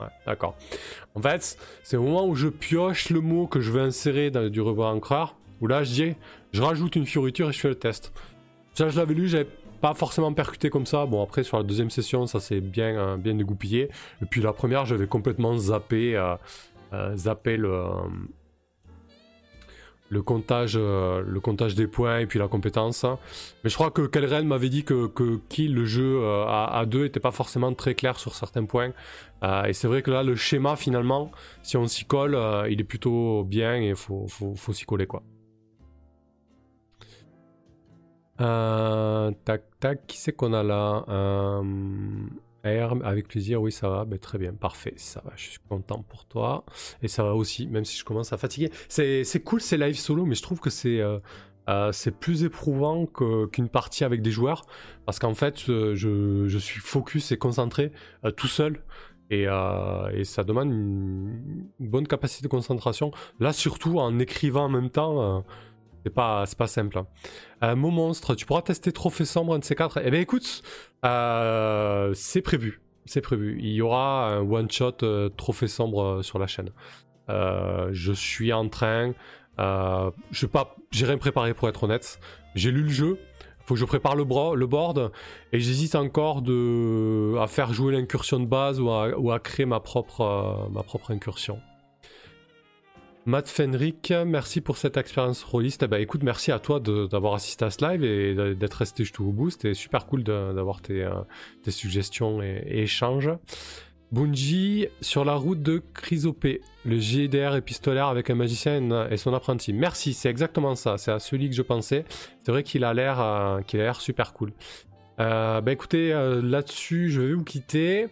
[0.00, 0.56] Ouais, d'accord.
[1.14, 4.48] En fait, c'est au moment où je pioche le mot que je veux insérer dans
[4.48, 6.14] du ruban encreur, où là je dis,
[6.52, 8.12] je rajoute une fioriture et je fais le test.
[8.74, 9.48] Ça, je l'avais lu, j'avais
[9.80, 11.06] pas forcément percuté comme ça.
[11.06, 13.88] Bon, après, sur la deuxième session, ça s'est bien, euh, bien dégoupillé.
[14.22, 16.36] Et puis la première, j'avais complètement zappé, euh,
[16.92, 17.84] euh, zappé le,
[20.08, 23.04] le, comptage, le comptage des points et puis la compétence.
[23.64, 27.30] Mais je crois que Kelren m'avait dit que, que le jeu à, deux, était pas
[27.30, 28.92] forcément très clair sur certains points.
[29.42, 31.30] et c'est vrai que là, le schéma, finalement,
[31.62, 32.38] si on s'y colle,
[32.70, 35.22] il est plutôt bien et il faut, faut, faut s'y coller, quoi.
[38.40, 41.04] Euh, tac, tac, qui c'est qu'on a là?
[42.76, 46.02] Euh, avec plaisir, oui, ça va, ben, très bien, parfait, ça va, je suis content
[46.02, 46.64] pour toi.
[47.02, 48.70] Et ça va aussi, même si je commence à fatiguer.
[48.88, 51.18] C'est cool ces live solo, mais je trouve que c'est euh,
[51.68, 54.64] euh plus éprouvant qu'une partie avec des joueurs,
[55.06, 57.92] parce qu'en fait, je, je, suis focus et concentré
[58.36, 58.82] tout seul.
[59.30, 63.10] Et, et, ça demande une, bonne capacité de concentration.
[63.40, 65.44] Là, surtout en écrivant en même temps,
[66.04, 66.98] c'est pas, pas simple.
[66.98, 67.06] Hein.
[67.62, 70.00] Euh, mot monstre, tu pourras tester Trophée Sombre, un de ces quatre.
[70.04, 70.62] Eh bien écoute,
[71.04, 72.80] euh, c'est prévu.
[73.04, 73.58] C'est prévu.
[73.60, 76.70] Il y aura un one-shot euh, Trophée Sombre euh, sur la chaîne.
[77.28, 79.12] je suis en train...
[79.58, 82.20] je pas, j'ai rien préparé pour être honnête.
[82.54, 83.18] J'ai lu le jeu.
[83.64, 85.12] Faut que je prépare le, le board.
[85.52, 86.42] Et j'hésite encore
[87.40, 91.10] à faire jouer l'incursion de base ou à, ou à créer ma propre, ma propre
[91.10, 91.60] incursion.
[93.28, 95.84] Matt Fenrick, merci pour cette expérience rôliste.
[95.84, 99.50] bah écoute, merci à toi d'avoir assisté à ce live et d'être resté jusqu'au bout.
[99.50, 101.10] C'était super cool d'avoir tes, euh,
[101.62, 103.30] tes, suggestions et, échanges.
[104.12, 109.74] Bungie sur la route de Chrysopée, le GDR épistolaire avec un magicien et son apprenti.
[109.74, 112.06] Merci, c'est exactement ça, c'est à celui que je pensais.
[112.42, 114.54] C'est vrai qu'il a l'air euh, super cool.
[115.18, 116.12] Bah écoutez,
[116.42, 118.06] là-dessus, je vais vous quitter.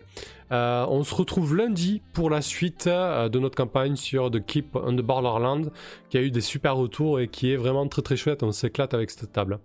[0.53, 4.95] Euh, on se retrouve lundi pour la suite de notre campagne sur The Keep on
[4.95, 5.73] the Borderland,
[6.09, 8.43] qui a eu des super retours et qui est vraiment très très chouette.
[8.43, 9.59] On s'éclate avec cette table.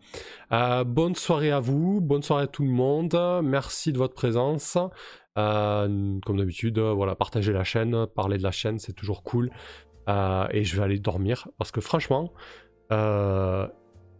[0.50, 3.18] bonne soirée à vous, bonne soirée à tout le monde.
[3.44, 4.78] Merci de votre présence.
[5.36, 9.52] comme d'habitude, voilà, partagez la chaîne, parlez de la chaîne, c'est toujours cool.
[10.08, 12.34] et je vais aller dormir parce que franchement,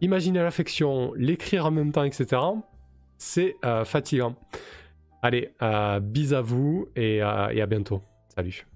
[0.00, 2.40] imaginer l'affection, l'écrire en même temps, etc
[3.22, 4.34] c'est euh, fatigant.
[5.22, 8.02] Allez, euh, bis à vous et, euh, et à bientôt.
[8.34, 8.66] Salut.